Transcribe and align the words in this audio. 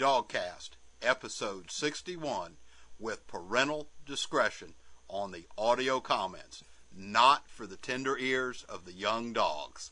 DawgCast, 0.00 0.70
episode 1.02 1.70
61, 1.70 2.56
with 2.98 3.26
parental 3.26 3.88
discretion 4.06 4.72
on 5.10 5.30
the 5.30 5.44
audio 5.58 6.00
comments, 6.00 6.64
not 6.96 7.46
for 7.50 7.66
the 7.66 7.76
tender 7.76 8.16
ears 8.16 8.64
of 8.66 8.86
the 8.86 8.94
young 8.94 9.34
dogs. 9.34 9.90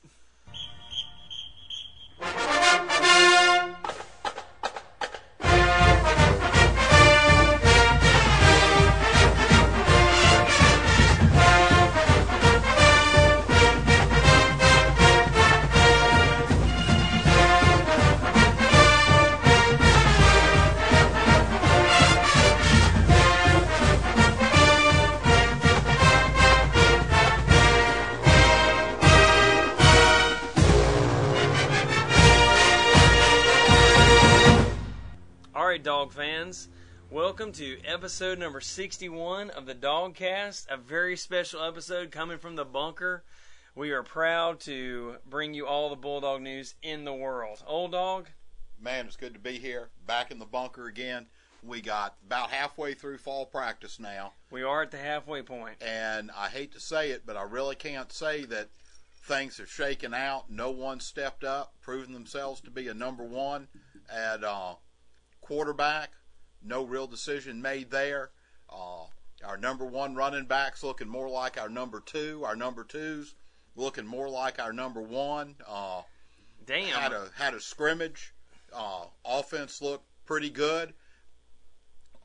Welcome 37.10 37.52
to 37.52 37.78
episode 37.84 38.38
number 38.38 38.62
61 38.62 39.50
of 39.50 39.66
the 39.66 39.74
DawgCast, 39.74 40.70
a 40.70 40.78
very 40.78 41.14
special 41.14 41.62
episode 41.62 42.10
coming 42.10 42.38
from 42.38 42.56
the 42.56 42.64
bunker. 42.64 43.22
We 43.74 43.90
are 43.90 44.02
proud 44.02 44.58
to 44.60 45.16
bring 45.28 45.52
you 45.52 45.66
all 45.66 45.90
the 45.90 45.96
Bulldog 45.96 46.40
news 46.40 46.74
in 46.82 47.04
the 47.04 47.12
world. 47.12 47.62
Old 47.66 47.92
dog, 47.92 48.28
Man, 48.80 49.04
it's 49.04 49.16
good 49.16 49.34
to 49.34 49.38
be 49.38 49.58
here, 49.58 49.90
back 50.06 50.30
in 50.30 50.38
the 50.38 50.46
bunker 50.46 50.86
again. 50.86 51.26
We 51.62 51.82
got 51.82 52.16
about 52.24 52.50
halfway 52.50 52.94
through 52.94 53.18
fall 53.18 53.44
practice 53.44 54.00
now, 54.00 54.32
we 54.50 54.62
are 54.62 54.80
at 54.80 54.90
the 54.90 54.96
halfway 54.96 55.42
point. 55.42 55.82
and 55.82 56.30
I 56.34 56.48
hate 56.48 56.72
to 56.72 56.80
say 56.80 57.10
it, 57.10 57.24
but 57.26 57.36
I 57.36 57.42
really 57.42 57.76
can't 57.76 58.10
say 58.10 58.46
that 58.46 58.70
things 59.22 59.58
have 59.58 59.70
shaken 59.70 60.14
out. 60.14 60.50
No 60.50 60.70
one 60.70 61.00
stepped 61.00 61.44
up, 61.44 61.74
proven 61.82 62.14
themselves 62.14 62.62
to 62.62 62.70
be 62.70 62.88
a 62.88 62.94
number 62.94 63.24
one 63.24 63.68
at 64.10 64.42
uh, 64.42 64.76
quarterback. 65.42 66.12
No 66.62 66.84
real 66.84 67.06
decision 67.06 67.62
made 67.62 67.90
there. 67.90 68.30
Uh, 68.68 69.04
our 69.44 69.56
number 69.56 69.84
one 69.84 70.14
running 70.14 70.46
backs 70.46 70.82
looking 70.82 71.08
more 71.08 71.28
like 71.28 71.60
our 71.60 71.68
number 71.68 72.00
two. 72.00 72.42
Our 72.44 72.56
number 72.56 72.84
twos 72.84 73.34
looking 73.76 74.06
more 74.06 74.28
like 74.28 74.58
our 74.60 74.72
number 74.72 75.00
one. 75.00 75.54
Uh, 75.66 76.02
had 76.66 76.66
Damn. 76.66 77.12
a 77.12 77.28
had 77.36 77.54
a 77.54 77.60
scrimmage. 77.60 78.34
Uh, 78.72 79.04
offense 79.24 79.80
looked 79.80 80.04
pretty 80.26 80.50
good. 80.50 80.92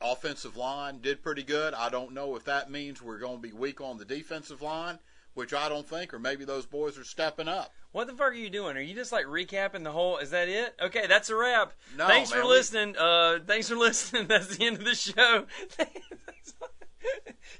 Offensive 0.00 0.56
line 0.56 1.00
did 1.00 1.22
pretty 1.22 1.42
good. 1.44 1.72
I 1.72 1.88
don't 1.88 2.12
know 2.12 2.36
if 2.36 2.44
that 2.44 2.70
means 2.70 3.00
we're 3.00 3.18
going 3.18 3.36
to 3.36 3.42
be 3.42 3.52
weak 3.52 3.80
on 3.80 3.96
the 3.96 4.04
defensive 4.04 4.60
line, 4.60 4.98
which 5.34 5.52
I 5.52 5.68
don't 5.68 5.86
think, 5.88 6.14
or 6.14 6.18
maybe 6.18 6.44
those 6.44 6.66
boys 6.66 6.98
are 6.98 7.04
stepping 7.04 7.48
up. 7.48 7.72
What 7.92 8.06
the 8.06 8.12
fuck 8.12 8.32
are 8.32 8.34
you 8.34 8.50
doing? 8.50 8.76
Are 8.76 8.80
you 8.80 8.94
just 8.94 9.12
like 9.12 9.26
recapping 9.26 9.84
the 9.84 9.92
whole? 9.92 10.18
Is 10.18 10.30
that 10.30 10.48
it? 10.48 10.74
Okay, 10.82 11.06
that's 11.06 11.30
a 11.30 11.36
wrap. 11.36 11.72
No, 11.96 12.06
thanks 12.06 12.30
man, 12.30 12.40
for 12.40 12.46
we- 12.46 12.54
listening. 12.54 12.96
Uh, 12.96 13.38
thanks 13.46 13.68
for 13.68 13.76
listening. 13.76 14.26
That's 14.26 14.56
the 14.56 14.66
end 14.66 14.78
of 14.78 14.84
the 14.84 14.94
show. 14.94 15.46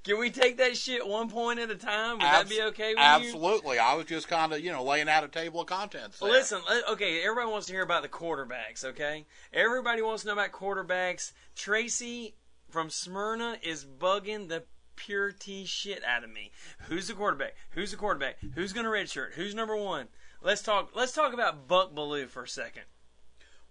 Can 0.05 0.19
we 0.19 0.31
take 0.31 0.58
that 0.58 0.77
shit 0.77 1.06
one 1.06 1.31
point 1.31 1.58
at 1.58 1.70
a 1.70 1.75
time? 1.77 2.14
Would 2.14 2.22
that 2.22 2.48
be 2.48 2.61
okay 2.62 2.91
with 2.94 2.98
you? 2.98 3.05
Absolutely. 3.05 3.78
I 3.78 3.94
was 3.94 4.06
just 4.06 4.28
kind 4.28 4.53
of 4.53 4.61
you 4.61 4.70
know 4.72 4.83
laying 4.83 5.09
out 5.09 5.25
a 5.25 5.28
table 5.28 5.61
of 5.61 5.66
contents. 5.66 6.19
There. 6.19 6.31
Listen, 6.31 6.61
okay, 6.91 7.22
everybody 7.22 7.50
wants 7.50 7.66
to 7.69 7.72
hear 7.72 7.83
about 7.83 8.03
the 8.03 8.09
quarterbacks, 8.09 8.84
okay? 8.84 9.25
Everybody 9.53 10.03
wants 10.03 10.22
to 10.22 10.28
know 10.28 10.34
about 10.34 10.53
quarterbacks. 10.53 11.33
Tracy 11.55 12.34
from 12.70 12.91
Smyrna 12.91 13.59
is 13.62 13.84
bugging 13.84 14.48
the 14.48 14.64
pure 14.97 15.33
tea 15.33 15.64
shit 15.64 16.03
out 16.05 16.25
of 16.25 16.31
me. 16.31 16.50
Who's 16.89 17.09
the 17.09 17.14
quarterback? 17.14 17.55
Who's 17.71 17.91
the 17.91 17.97
quarterback? 17.97 18.37
Who's 18.55 18.72
going 18.72 18.84
to 18.84 18.91
redshirt? 18.91 19.32
Who's 19.34 19.55
number 19.55 19.77
one? 19.77 20.09
Let's 20.43 20.62
talk. 20.62 20.91
Let's 20.94 21.12
talk 21.12 21.32
about 21.32 21.69
Buck 21.69 21.94
Belue 21.94 22.28
for 22.28 22.43
a 22.43 22.49
second. 22.49 22.84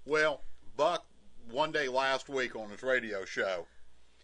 Well, 0.06 0.42
Buck 0.76 1.06
one 1.50 1.72
day 1.72 1.88
last 1.88 2.30
week 2.30 2.56
on 2.56 2.70
his 2.70 2.84
radio 2.84 3.26
show. 3.26 3.68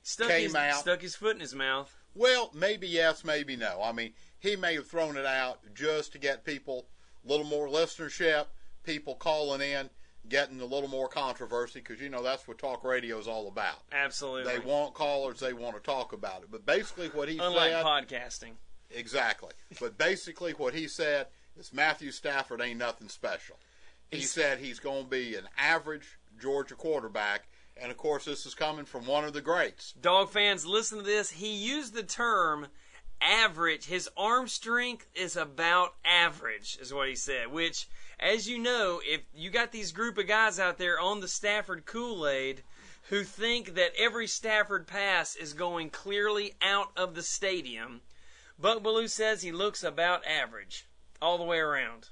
Stuck 0.01 0.29
Came 0.29 0.43
his 0.43 0.55
out. 0.55 0.81
stuck 0.81 1.01
his 1.01 1.15
foot 1.15 1.35
in 1.35 1.41
his 1.41 1.53
mouth. 1.53 1.95
Well, 2.15 2.49
maybe 2.53 2.87
yes, 2.87 3.23
maybe 3.23 3.55
no. 3.55 3.81
I 3.83 3.91
mean, 3.91 4.13
he 4.39 4.55
may 4.55 4.75
have 4.75 4.87
thrown 4.87 5.17
it 5.17 5.25
out 5.25 5.59
just 5.73 6.11
to 6.13 6.17
get 6.17 6.43
people 6.43 6.87
a 7.23 7.29
little 7.29 7.45
more 7.45 7.67
listenership, 7.67 8.47
people 8.83 9.15
calling 9.15 9.61
in, 9.61 9.89
getting 10.27 10.59
a 10.61 10.65
little 10.65 10.89
more 10.89 11.07
controversy, 11.07 11.79
because 11.79 12.01
you 12.01 12.09
know 12.09 12.21
that's 12.21 12.47
what 12.47 12.57
talk 12.57 12.83
radio 12.83 13.17
is 13.19 13.27
all 13.27 13.47
about. 13.47 13.79
Absolutely. 13.91 14.51
They 14.51 14.59
want 14.59 14.93
callers, 14.93 15.39
they 15.39 15.53
want 15.53 15.75
to 15.75 15.81
talk 15.81 16.13
about 16.13 16.41
it. 16.43 16.49
But 16.51 16.65
basically, 16.65 17.07
what 17.09 17.29
he 17.29 17.37
Unlike 17.39 17.71
said, 17.71 17.85
podcasting. 17.85 18.51
exactly. 18.91 19.51
But 19.79 19.97
basically, 19.97 20.51
what 20.53 20.73
he 20.73 20.87
said 20.87 21.27
is 21.57 21.73
Matthew 21.73 22.11
Stafford 22.11 22.61
ain't 22.61 22.79
nothing 22.79 23.09
special. 23.09 23.57
He 24.09 24.17
He's- 24.17 24.31
said 24.31 24.59
he's 24.59 24.79
going 24.79 25.03
to 25.05 25.09
be 25.09 25.35
an 25.35 25.47
average 25.57 26.17
Georgia 26.39 26.75
quarterback, 26.75 27.47
and 27.77 27.91
of 27.91 27.97
course, 27.97 28.25
this 28.25 28.45
is 28.45 28.55
coming 28.55 28.85
from 28.85 29.05
one 29.05 29.23
of 29.25 29.33
the 29.33 29.41
greats. 29.41 29.93
Dog 29.93 30.31
fans, 30.31 30.65
listen 30.65 30.99
to 30.99 31.03
this. 31.03 31.29
He 31.31 31.53
used 31.53 31.93
the 31.93 32.03
term 32.03 32.67
average. 33.21 33.85
His 33.85 34.09
arm 34.17 34.47
strength 34.47 35.07
is 35.13 35.35
about 35.35 35.93
average, 36.05 36.77
is 36.81 36.93
what 36.93 37.09
he 37.09 37.15
said. 37.15 37.47
Which, 37.51 37.87
as 38.19 38.47
you 38.47 38.59
know, 38.59 39.01
if 39.03 39.21
you 39.33 39.49
got 39.49 39.71
these 39.71 39.91
group 39.91 40.17
of 40.17 40.27
guys 40.27 40.59
out 40.59 40.77
there 40.77 40.99
on 40.99 41.19
the 41.19 41.27
Stafford 41.27 41.85
Kool 41.85 42.27
Aid 42.27 42.63
who 43.09 43.23
think 43.23 43.75
that 43.75 43.91
every 43.97 44.27
Stafford 44.27 44.85
pass 44.85 45.35
is 45.35 45.53
going 45.53 45.89
clearly 45.89 46.53
out 46.61 46.91
of 46.95 47.15
the 47.15 47.23
stadium, 47.23 48.01
Buck 48.59 48.83
Belue 48.83 49.09
says 49.09 49.41
he 49.41 49.51
looks 49.51 49.83
about 49.83 50.25
average 50.27 50.87
all 51.21 51.37
the 51.37 51.43
way 51.43 51.57
around. 51.57 52.09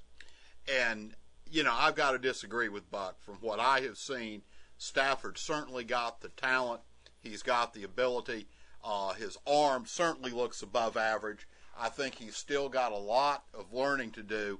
And, 0.67 1.13
you 1.49 1.63
know, 1.63 1.75
I've 1.77 1.95
got 1.95 2.11
to 2.11 2.17
disagree 2.17 2.69
with 2.69 2.89
Buck. 2.89 3.21
From 3.21 3.35
what 3.41 3.59
I 3.59 3.81
have 3.81 3.97
seen, 3.97 4.41
Stafford 4.77 5.37
certainly 5.37 5.83
got 5.83 6.21
the 6.21 6.29
talent, 6.29 6.81
he's 7.21 7.43
got 7.43 7.73
the 7.73 7.83
ability. 7.83 8.47
Uh, 8.83 9.13
his 9.13 9.37
arm 9.45 9.85
certainly 9.85 10.31
looks 10.31 10.61
above 10.61 10.95
average. 10.95 11.47
I 11.77 11.89
think 11.89 12.15
he's 12.15 12.35
still 12.35 12.69
got 12.69 12.91
a 12.91 12.97
lot 12.97 13.43
of 13.53 13.73
learning 13.73 14.11
to 14.11 14.23
do. 14.23 14.59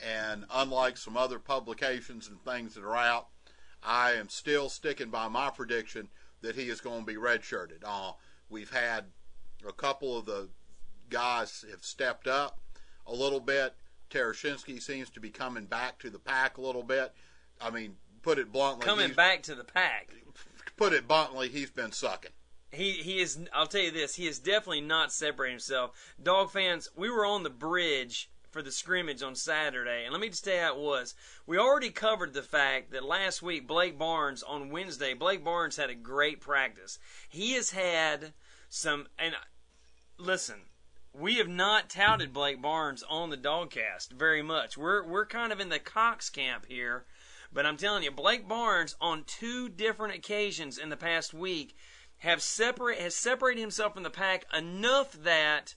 And 0.00 0.44
unlike 0.50 0.96
some 0.96 1.16
other 1.16 1.38
publications 1.38 2.28
and 2.28 2.40
things 2.44 2.74
that 2.74 2.84
are 2.84 2.96
out, 2.96 3.28
I 3.82 4.12
am 4.12 4.28
still 4.28 4.68
sticking 4.68 5.10
by 5.10 5.28
my 5.28 5.50
prediction 5.50 6.08
that 6.40 6.54
he 6.56 6.68
is 6.68 6.80
going 6.80 7.00
to 7.00 7.06
be 7.06 7.16
redshirted. 7.16 7.82
Uh, 7.84 8.12
we've 8.48 8.70
had 8.70 9.06
a 9.66 9.72
couple 9.72 10.16
of 10.16 10.26
the 10.26 10.48
guys 11.10 11.64
have 11.70 11.84
stepped 11.84 12.26
up 12.28 12.60
a 13.06 13.12
little 13.14 13.40
bit. 13.40 13.74
Tereshinski 14.10 14.80
seems 14.80 15.10
to 15.10 15.20
be 15.20 15.30
coming 15.30 15.64
back 15.66 15.98
to 15.98 16.10
the 16.10 16.18
pack 16.18 16.58
a 16.58 16.60
little 16.60 16.82
bit. 16.82 17.12
I 17.60 17.70
mean, 17.70 17.96
put 18.22 18.38
it 18.38 18.52
bluntly, 18.52 18.84
Coming 18.84 19.12
back 19.12 19.42
to 19.44 19.54
the 19.54 19.64
pack. 19.64 20.10
put 20.76 20.92
it 20.92 21.08
bluntly, 21.08 21.48
he's 21.48 21.70
been 21.70 21.92
sucking. 21.92 22.30
he 22.70 22.92
he 22.92 23.18
is 23.20 23.38
I'll 23.52 23.66
tell 23.66 23.80
you 23.82 23.90
this, 23.90 24.14
he 24.14 24.26
is 24.28 24.38
definitely 24.38 24.80
not 24.80 25.12
separating 25.12 25.54
himself. 25.54 26.14
Dog 26.22 26.50
fans, 26.52 26.88
we 26.96 27.10
were 27.10 27.26
on 27.26 27.42
the 27.42 27.50
bridge 27.50 28.30
for 28.50 28.62
the 28.62 28.72
scrimmage 28.72 29.22
on 29.22 29.34
Saturday, 29.34 30.04
and 30.04 30.12
let 30.12 30.20
me 30.20 30.28
just 30.28 30.44
tell 30.44 30.54
you 30.54 30.60
how 30.60 30.74
it 30.74 30.80
was. 30.80 31.14
We 31.46 31.58
already 31.58 31.90
covered 31.90 32.32
the 32.32 32.42
fact 32.42 32.92
that 32.92 33.04
last 33.04 33.42
week 33.42 33.66
Blake 33.66 33.98
Barnes 33.98 34.42
on 34.42 34.70
Wednesday, 34.70 35.14
Blake 35.14 35.44
Barnes 35.44 35.76
had 35.76 35.90
a 35.90 35.94
great 35.94 36.40
practice. 36.40 36.98
He 37.28 37.52
has 37.52 37.70
had 37.70 38.32
some 38.68 39.06
and 39.18 39.34
uh, 39.34 39.38
listen, 40.18 40.62
we 41.12 41.36
have 41.36 41.48
not 41.48 41.88
touted 41.88 42.32
Blake 42.32 42.62
Barnes 42.62 43.02
on 43.08 43.30
the 43.30 43.36
DawgCast 43.36 44.12
very 44.12 44.42
much. 44.42 44.78
We're 44.78 45.04
we're 45.04 45.26
kind 45.26 45.52
of 45.52 45.60
in 45.60 45.68
the 45.68 45.78
Cox 45.78 46.30
camp 46.30 46.66
here, 46.66 47.04
but 47.52 47.66
I'm 47.66 47.76
telling 47.76 48.02
you, 48.02 48.10
Blake 48.10 48.48
Barnes 48.48 48.96
on 49.00 49.24
two 49.24 49.68
different 49.68 50.14
occasions 50.14 50.78
in 50.78 50.88
the 50.88 50.96
past 50.96 51.34
week 51.34 51.74
have 52.18 52.42
separate 52.42 52.98
has 52.98 53.14
separated 53.14 53.60
himself 53.60 53.94
from 53.94 54.02
the 54.02 54.10
pack 54.10 54.44
enough 54.56 55.12
that 55.12 55.74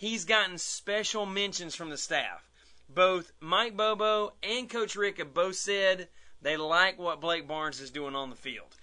he's 0.00 0.24
gotten 0.24 0.56
special 0.56 1.26
mentions 1.26 1.74
from 1.74 1.90
the 1.90 1.98
staff. 1.98 2.48
Both 2.88 3.32
Mike 3.38 3.76
Bobo 3.76 4.32
and 4.42 4.66
Coach 4.66 4.96
Richt 4.96 5.18
have 5.18 5.34
both 5.34 5.56
said 5.56 6.08
they 6.40 6.56
like 6.56 6.98
what 6.98 7.20
Blake 7.20 7.46
Barnes 7.46 7.82
is 7.82 7.90
doing 7.90 8.16
on 8.16 8.30
the 8.30 8.36
field. 8.36 8.74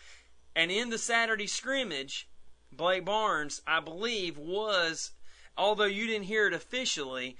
And 0.56 0.70
in 0.70 0.92
the 0.92 1.00
Saturday 1.00 1.48
scrimmage, 1.48 2.30
Blake 2.72 3.04
Barnes, 3.04 3.64
I 3.66 3.80
believe, 3.80 4.38
was, 4.38 5.10
although 5.58 5.86
you 5.86 6.06
didn't 6.06 6.26
hear 6.26 6.46
it 6.46 6.54
officially, 6.54 7.36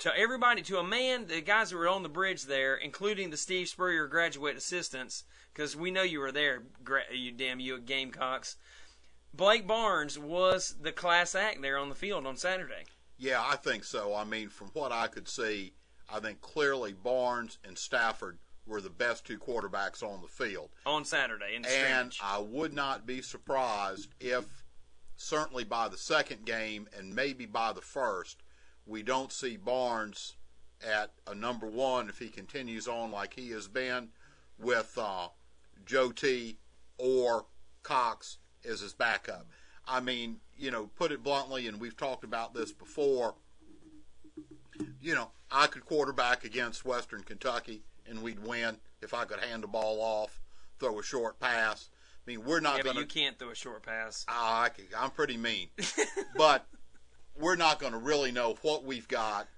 to 0.00 0.12
everybody, 0.18 0.62
to 0.62 0.80
a 0.80 0.84
man, 0.84 1.28
the 1.28 1.40
guys 1.40 1.70
that 1.70 1.76
were 1.76 1.86
on 1.86 2.02
the 2.02 2.08
bridge 2.08 2.46
there, 2.46 2.74
including 2.74 3.30
the 3.30 3.36
Steve 3.36 3.68
Spurrier 3.68 4.08
graduate 4.08 4.56
assistants, 4.56 5.22
because 5.54 5.76
we 5.76 5.92
know 5.92 6.02
you 6.02 6.18
were 6.18 6.32
there, 6.32 6.64
you 7.12 7.30
damn 7.30 7.60
you 7.60 7.78
Gamecocks. 7.78 8.56
Blake 9.32 9.68
Barnes 9.68 10.18
was 10.18 10.74
the 10.80 10.90
class 10.90 11.36
act 11.36 11.62
there 11.62 11.78
on 11.78 11.90
the 11.90 11.94
field 11.94 12.26
on 12.26 12.36
Saturday. 12.36 12.86
Yeah, 13.20 13.42
I 13.46 13.56
think 13.56 13.84
so. 13.84 14.14
I 14.14 14.24
mean, 14.24 14.48
from 14.48 14.68
what 14.72 14.92
I 14.92 15.06
could 15.06 15.28
see, 15.28 15.74
I 16.12 16.20
think 16.20 16.40
clearly 16.40 16.94
Barnes 16.94 17.58
and 17.66 17.76
Stafford 17.76 18.38
were 18.66 18.80
the 18.80 18.88
best 18.88 19.26
two 19.26 19.38
quarterbacks 19.38 20.02
on 20.02 20.22
the 20.22 20.28
field. 20.28 20.70
on 20.86 21.04
Saturday 21.04 21.54
And 21.54 21.66
scrimmage. 21.66 22.18
I 22.22 22.38
would 22.38 22.72
not 22.72 23.06
be 23.06 23.20
surprised 23.20 24.08
if, 24.20 24.64
certainly 25.16 25.64
by 25.64 25.88
the 25.88 25.98
second 25.98 26.46
game 26.46 26.88
and 26.96 27.14
maybe 27.14 27.44
by 27.44 27.74
the 27.74 27.82
first, 27.82 28.42
we 28.86 29.02
don't 29.02 29.30
see 29.32 29.58
Barnes 29.58 30.36
at 30.82 31.12
a 31.26 31.34
number 31.34 31.66
one 31.66 32.08
if 32.08 32.18
he 32.18 32.28
continues 32.28 32.88
on 32.88 33.10
like 33.10 33.34
he 33.34 33.50
has 33.50 33.68
been 33.68 34.08
with 34.58 34.96
uh, 34.96 35.28
Joe 35.84 36.10
T 36.10 36.56
or 36.96 37.44
Cox 37.82 38.38
as 38.64 38.80
his 38.80 38.94
backup. 38.94 39.46
I 39.90 40.00
mean, 40.00 40.36
you 40.56 40.70
know, 40.70 40.88
put 40.96 41.10
it 41.10 41.22
bluntly, 41.22 41.66
and 41.66 41.80
we've 41.80 41.96
talked 41.96 42.22
about 42.22 42.54
this 42.54 42.70
before. 42.70 43.34
You 45.02 45.14
know, 45.14 45.30
I 45.50 45.66
could 45.66 45.84
quarterback 45.84 46.44
against 46.44 46.84
Western 46.84 47.22
Kentucky 47.22 47.82
and 48.08 48.22
we'd 48.22 48.44
win 48.44 48.76
if 49.02 49.14
I 49.14 49.24
could 49.24 49.40
hand 49.40 49.62
the 49.62 49.68
ball 49.68 50.00
off, 50.00 50.40
throw 50.78 50.98
a 50.98 51.02
short 51.02 51.38
pass. 51.38 51.88
I 52.26 52.30
mean, 52.30 52.44
we're 52.44 52.60
not 52.60 52.78
yeah, 52.78 52.82
going 52.82 52.96
but 52.96 53.00
you 53.00 53.06
can't 53.06 53.38
throw 53.38 53.50
a 53.50 53.54
short 53.54 53.82
pass. 53.82 54.24
Ah, 54.28 54.62
I 54.62 54.68
can, 54.68 54.84
I'm 54.96 55.10
pretty 55.10 55.36
mean, 55.36 55.68
but 56.36 56.66
we're 57.38 57.56
not 57.56 57.78
going 57.78 57.92
to 57.92 57.98
really 57.98 58.32
know 58.32 58.56
what 58.62 58.84
we've 58.84 59.08
got 59.08 59.48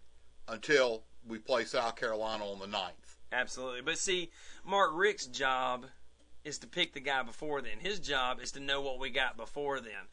until 0.49 1.03
we 1.27 1.39
play 1.39 1.65
South 1.65 1.97
Carolina 1.97 2.45
on 2.45 2.59
the 2.59 2.67
9th. 2.67 2.91
Absolutely. 3.33 3.81
But 3.81 3.99
see, 3.99 4.31
Mark 4.65 4.91
Richt's 4.95 5.27
job 5.27 5.87
is 6.45 6.59
to 6.59 6.67
pick 6.67 6.93
the 6.93 7.01
guy 7.01 7.23
before 7.23 7.63
then. 7.63 7.79
His 7.81 7.99
job 7.99 8.41
is 8.41 8.53
to 8.53 8.61
know 8.61 8.81
what 8.81 8.99
we 8.99 9.11
got 9.11 9.37
before 9.37 9.81
then. 9.81 10.09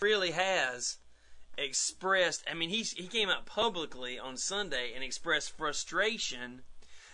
Really 0.00 0.30
has 0.30 0.98
expressed 1.58 2.42
I 2.50 2.54
mean 2.54 2.70
he's 2.70 2.92
he 2.92 3.06
came 3.06 3.28
out 3.28 3.44
publicly 3.44 4.18
on 4.18 4.36
Sunday 4.36 4.92
and 4.94 5.04
expressed 5.04 5.56
frustration 5.56 6.62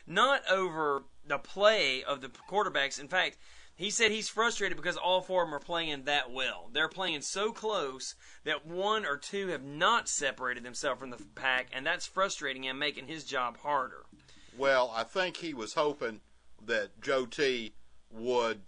not 0.07 0.43
over 0.49 1.05
the 1.27 1.39
play 1.39 2.05
of 2.05 2.21
the 2.21 2.29
quarterbacks. 2.29 3.01
In 3.01 3.09
fact, 3.09 3.39
he 3.75 3.91
said 3.91 4.11
he's 4.11 4.29
frustrated 4.29 4.77
because 4.77 4.97
all 4.97 5.21
four 5.21 5.43
of 5.43 5.49
them 5.49 5.55
are 5.55 5.61
playing 5.61 6.05
that 6.05 6.31
well. 6.31 6.71
They're 6.73 6.89
playing 6.89 7.21
so 7.23 7.53
close 7.53 8.15
that 8.45 8.67
one 8.67 9.05
or 9.05 9.17
two 9.17 9.49
have 9.49 9.65
not 9.65 10.09
separated 10.09 10.63
themselves 10.63 11.01
from 11.01 11.11
the 11.11 11.23
pack, 11.35 11.69
and 11.73 11.85
that's 11.85 12.07
frustrating 12.07 12.65
him, 12.65 12.79
making 12.79 13.09
his 13.09 13.25
job 13.25 13.59
harder. 13.59 14.07
Well, 14.57 14.93
I 14.95 15.05
think 15.05 15.37
he 15.37 15.53
was 15.53 15.75
hoping 15.75 16.21
that 16.65 17.01
Joe 17.03 17.27
T 17.27 17.75
would 18.11 18.63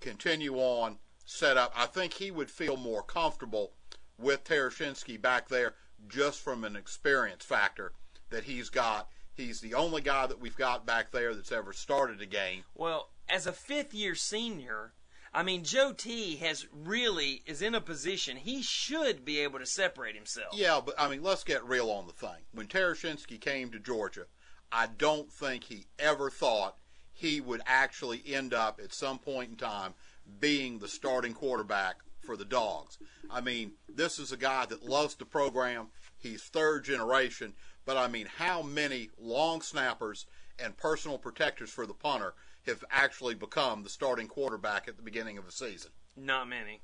continue 0.00 0.56
on, 0.56 0.98
set 1.24 1.56
up. 1.56 1.72
I 1.76 1.86
think 1.86 2.14
he 2.14 2.30
would 2.30 2.50
feel 2.50 2.76
more 2.76 3.02
comfortable 3.02 3.72
with 4.18 4.44
Tereshinski 4.44 5.20
back 5.20 5.48
there 5.48 5.74
just 6.08 6.40
from 6.40 6.64
an 6.64 6.76
experience 6.76 7.44
factor 7.44 7.92
that 8.30 8.44
he's 8.44 8.68
got. 8.68 9.08
He's 9.34 9.60
the 9.60 9.74
only 9.74 10.00
guy 10.00 10.26
that 10.26 10.40
we've 10.40 10.56
got 10.56 10.86
back 10.86 11.10
there 11.10 11.34
that's 11.34 11.52
ever 11.52 11.72
started 11.72 12.22
a 12.22 12.26
game. 12.26 12.64
Well, 12.74 13.10
as 13.28 13.46
a 13.46 13.52
fifth 13.52 13.92
year 13.92 14.14
senior, 14.14 14.94
I 15.34 15.42
mean, 15.42 15.64
Joe 15.64 15.92
T 15.92 16.36
has 16.36 16.66
really 16.72 17.42
is 17.44 17.60
in 17.60 17.74
a 17.74 17.80
position 17.80 18.38
he 18.38 18.62
should 18.62 19.24
be 19.24 19.40
able 19.40 19.58
to 19.58 19.66
separate 19.66 20.14
himself. 20.14 20.54
Yeah, 20.54 20.80
but 20.84 20.94
I 20.98 21.08
mean, 21.10 21.22
let's 21.22 21.44
get 21.44 21.64
real 21.64 21.90
on 21.90 22.06
the 22.06 22.12
thing. 22.14 22.46
When 22.52 22.66
Tereshinski 22.66 23.38
came 23.38 23.70
to 23.72 23.78
Georgia, 23.78 24.26
I 24.72 24.86
don't 24.86 25.30
think 25.30 25.64
he 25.64 25.86
ever 25.98 26.30
thought 26.30 26.76
he 27.16 27.40
would 27.40 27.62
actually 27.66 28.22
end 28.26 28.52
up 28.52 28.78
at 28.82 28.92
some 28.92 29.18
point 29.18 29.50
in 29.50 29.56
time 29.56 29.94
being 30.38 30.78
the 30.78 30.88
starting 30.88 31.32
quarterback 31.32 31.96
for 32.20 32.36
the 32.36 32.44
Dogs. 32.44 32.98
I 33.30 33.40
mean, 33.40 33.72
this 33.88 34.18
is 34.18 34.32
a 34.32 34.36
guy 34.36 34.66
that 34.66 34.84
loves 34.84 35.14
the 35.14 35.24
program. 35.24 35.88
He's 36.18 36.42
third 36.42 36.84
generation, 36.84 37.54
but 37.86 37.96
I 37.96 38.08
mean, 38.08 38.26
how 38.36 38.60
many 38.60 39.10
long 39.18 39.62
snappers 39.62 40.26
and 40.58 40.76
personal 40.76 41.16
protectors 41.16 41.70
for 41.70 41.86
the 41.86 41.94
punter 41.94 42.34
have 42.66 42.84
actually 42.90 43.34
become 43.34 43.82
the 43.82 43.88
starting 43.88 44.26
quarterback 44.26 44.86
at 44.86 44.96
the 44.96 45.02
beginning 45.02 45.38
of 45.38 45.48
a 45.48 45.52
season? 45.52 45.92
Not 46.16 46.48
many. 46.48 46.82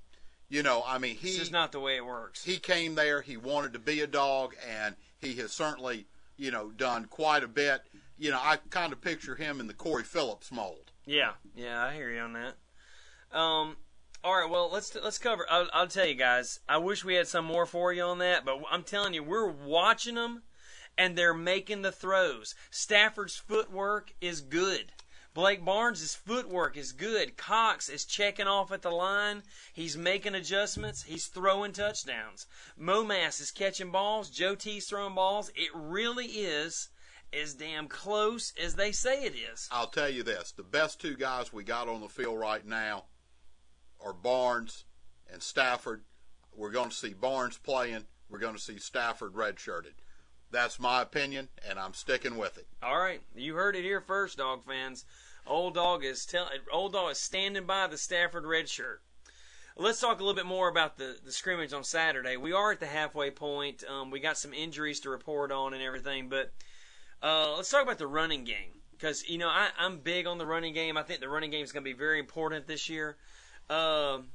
You 0.48 0.62
know, 0.62 0.82
I 0.86 0.98
mean, 0.98 1.16
he 1.16 1.36
just 1.36 1.52
not 1.52 1.72
the 1.72 1.80
way 1.80 1.96
it 1.96 2.06
works. 2.06 2.44
he 2.44 2.58
came 2.58 2.94
there. 2.94 3.20
He 3.20 3.36
wanted 3.36 3.72
to 3.74 3.78
be 3.78 4.00
a 4.00 4.06
dog, 4.06 4.54
and 4.66 4.96
he 5.18 5.34
has 5.36 5.52
certainly, 5.52 6.06
you 6.36 6.50
know, 6.50 6.70
done 6.70 7.06
quite 7.06 7.42
a 7.42 7.48
bit. 7.48 7.82
You 8.22 8.30
know, 8.30 8.38
I 8.40 8.58
kind 8.70 8.92
of 8.92 9.00
picture 9.00 9.34
him 9.34 9.58
in 9.58 9.66
the 9.66 9.74
Corey 9.74 10.04
Phillips 10.04 10.52
mold. 10.52 10.92
Yeah, 11.04 11.32
yeah, 11.56 11.84
I 11.84 11.92
hear 11.92 12.08
you 12.08 12.20
on 12.20 12.34
that. 12.34 12.54
Um, 13.36 13.76
all 14.22 14.36
right, 14.36 14.48
well 14.48 14.70
let's 14.72 14.94
let's 14.94 15.18
cover. 15.18 15.44
I'll, 15.50 15.68
I'll 15.72 15.88
tell 15.88 16.06
you 16.06 16.14
guys. 16.14 16.60
I 16.68 16.76
wish 16.76 17.04
we 17.04 17.16
had 17.16 17.26
some 17.26 17.44
more 17.44 17.66
for 17.66 17.92
you 17.92 18.04
on 18.04 18.18
that, 18.18 18.44
but 18.44 18.62
I'm 18.70 18.84
telling 18.84 19.12
you, 19.12 19.24
we're 19.24 19.50
watching 19.50 20.14
them, 20.14 20.44
and 20.96 21.18
they're 21.18 21.34
making 21.34 21.82
the 21.82 21.90
throws. 21.90 22.54
Stafford's 22.70 23.34
footwork 23.34 24.14
is 24.20 24.40
good. 24.40 24.92
Blake 25.34 25.64
Barnes' 25.64 26.14
footwork 26.14 26.76
is 26.76 26.92
good. 26.92 27.36
Cox 27.36 27.88
is 27.88 28.04
checking 28.04 28.46
off 28.46 28.70
at 28.70 28.82
the 28.82 28.90
line. 28.92 29.42
He's 29.72 29.96
making 29.96 30.36
adjustments. 30.36 31.02
He's 31.02 31.26
throwing 31.26 31.72
touchdowns. 31.72 32.46
Momass 32.80 33.40
is 33.40 33.50
catching 33.50 33.90
balls. 33.90 34.30
Joe 34.30 34.54
T's 34.54 34.86
throwing 34.86 35.16
balls. 35.16 35.50
It 35.56 35.70
really 35.74 36.26
is 36.26 36.88
as 37.32 37.54
damn 37.54 37.88
close 37.88 38.52
as 38.62 38.74
they 38.74 38.92
say 38.92 39.24
it 39.24 39.34
is. 39.34 39.68
I'll 39.70 39.86
tell 39.86 40.08
you 40.08 40.22
this: 40.22 40.52
the 40.52 40.62
best 40.62 41.00
two 41.00 41.16
guys 41.16 41.52
we 41.52 41.64
got 41.64 41.88
on 41.88 42.00
the 42.00 42.08
field 42.08 42.38
right 42.38 42.66
now 42.66 43.04
are 44.04 44.12
Barnes 44.12 44.84
and 45.32 45.42
Stafford. 45.42 46.02
We're 46.54 46.70
going 46.70 46.90
to 46.90 46.96
see 46.96 47.14
Barnes 47.14 47.58
playing. 47.58 48.04
We're 48.28 48.38
going 48.38 48.54
to 48.54 48.60
see 48.60 48.78
Stafford 48.78 49.34
redshirted. 49.34 49.94
That's 50.50 50.78
my 50.78 51.00
opinion, 51.00 51.48
and 51.66 51.78
I'm 51.78 51.94
sticking 51.94 52.36
with 52.36 52.58
it. 52.58 52.66
All 52.82 52.98
right, 52.98 53.22
you 53.34 53.54
heard 53.54 53.74
it 53.74 53.84
here 53.84 54.02
first, 54.02 54.36
dog 54.38 54.66
fans. 54.66 55.04
Old 55.46 55.74
dog 55.74 56.04
is 56.04 56.26
tell 56.26 56.48
old 56.70 56.92
dog 56.92 57.12
is 57.12 57.18
standing 57.18 57.66
by 57.66 57.86
the 57.86 57.98
Stafford 57.98 58.44
red 58.44 58.68
shirt. 58.68 59.02
Let's 59.76 60.00
talk 60.00 60.20
a 60.20 60.22
little 60.22 60.36
bit 60.36 60.46
more 60.46 60.68
about 60.68 60.98
the, 60.98 61.16
the 61.24 61.32
scrimmage 61.32 61.72
on 61.72 61.82
Saturday. 61.82 62.36
We 62.36 62.52
are 62.52 62.72
at 62.72 62.80
the 62.80 62.86
halfway 62.86 63.30
point. 63.30 63.82
Um, 63.88 64.10
we 64.10 64.20
got 64.20 64.36
some 64.36 64.52
injuries 64.52 65.00
to 65.00 65.10
report 65.10 65.50
on 65.50 65.72
and 65.72 65.82
everything, 65.82 66.28
but 66.28 66.52
uh, 67.22 67.54
let's 67.56 67.70
talk 67.70 67.82
about 67.82 67.98
the 67.98 68.06
running 68.06 68.44
game 68.44 68.70
because 68.92 69.28
you 69.28 69.38
know 69.38 69.48
I, 69.48 69.68
I'm 69.78 69.98
big 69.98 70.26
on 70.26 70.38
the 70.38 70.46
running 70.46 70.74
game. 70.74 70.96
I 70.96 71.02
think 71.02 71.20
the 71.20 71.28
running 71.28 71.50
game 71.50 71.64
is 71.64 71.72
going 71.72 71.84
to 71.84 71.90
be 71.90 71.96
very 71.96 72.18
important 72.18 72.66
this 72.66 72.88
year. 72.88 73.16
Um 73.70 74.28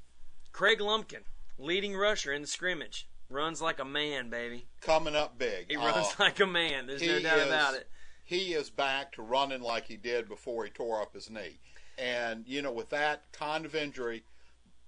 Kregg 0.53 0.79
Lumpkin, 0.79 1.21
leading 1.59 1.95
rusher 1.95 2.33
in 2.33 2.41
the 2.41 2.47
scrimmage, 2.47 3.07
runs 3.29 3.61
like 3.61 3.77
a 3.79 3.85
man, 3.85 4.29
baby. 4.31 4.65
Coming 4.81 5.15
up 5.15 5.37
big. 5.37 5.67
He 5.69 5.75
Uh, 5.75 5.85
runs 5.85 6.19
like 6.19 6.39
a 6.39 6.47
man. 6.47 6.87
There's 6.87 7.01
no 7.01 7.19
doubt 7.19 7.37
is- 7.39 7.47
about 7.47 7.73
it. 7.75 7.87
he 8.23 8.53
is 8.53 8.69
back 8.71 9.11
to 9.13 9.21
running 9.21 9.61
like 9.61 9.85
he 9.85 9.97
did 9.97 10.27
before 10.27 10.63
he 10.63 10.71
tore 10.71 11.01
up 11.01 11.13
his 11.13 11.29
knee. 11.29 11.59
And, 11.99 12.43
you 12.47 12.61
know, 12.63 12.71
with 12.71 12.89
that 12.89 13.31
kind 13.31 13.65
of 13.65 13.75
injury, 13.75 14.23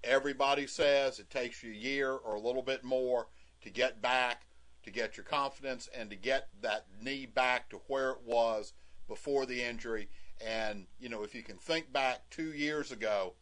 everybody 0.02 0.66
says 0.66 1.18
it 1.18 1.30
takes 1.30 1.62
you 1.62 1.70
a 1.72 1.74
year 1.74 2.12
or 2.12 2.34
a 2.34 2.40
little 2.40 2.62
bit 2.62 2.82
more 2.84 3.28
to 3.62 3.70
get 3.70 4.00
back, 4.02 4.42
to 4.84 4.90
get 4.90 5.16
your 5.16 5.24
confidence, 5.24 5.88
and 5.94 6.10
to 6.10 6.16
get 6.16 6.48
that 6.62 6.86
knee 7.02 7.26
back 7.26 7.68
to 7.70 7.80
where 7.86 8.10
it 8.10 8.22
was 8.24 8.72
before 9.08 9.46
the 9.46 9.62
injury. 9.62 10.08
And, 10.44 10.86
you 10.98 11.08
know, 11.08 11.22
if 11.22 11.34
you 11.34 11.42
can 11.42 11.58
think 11.58 11.92
back 11.92 12.30
two 12.30 12.52
years 12.52 12.90
ago, 12.90 13.34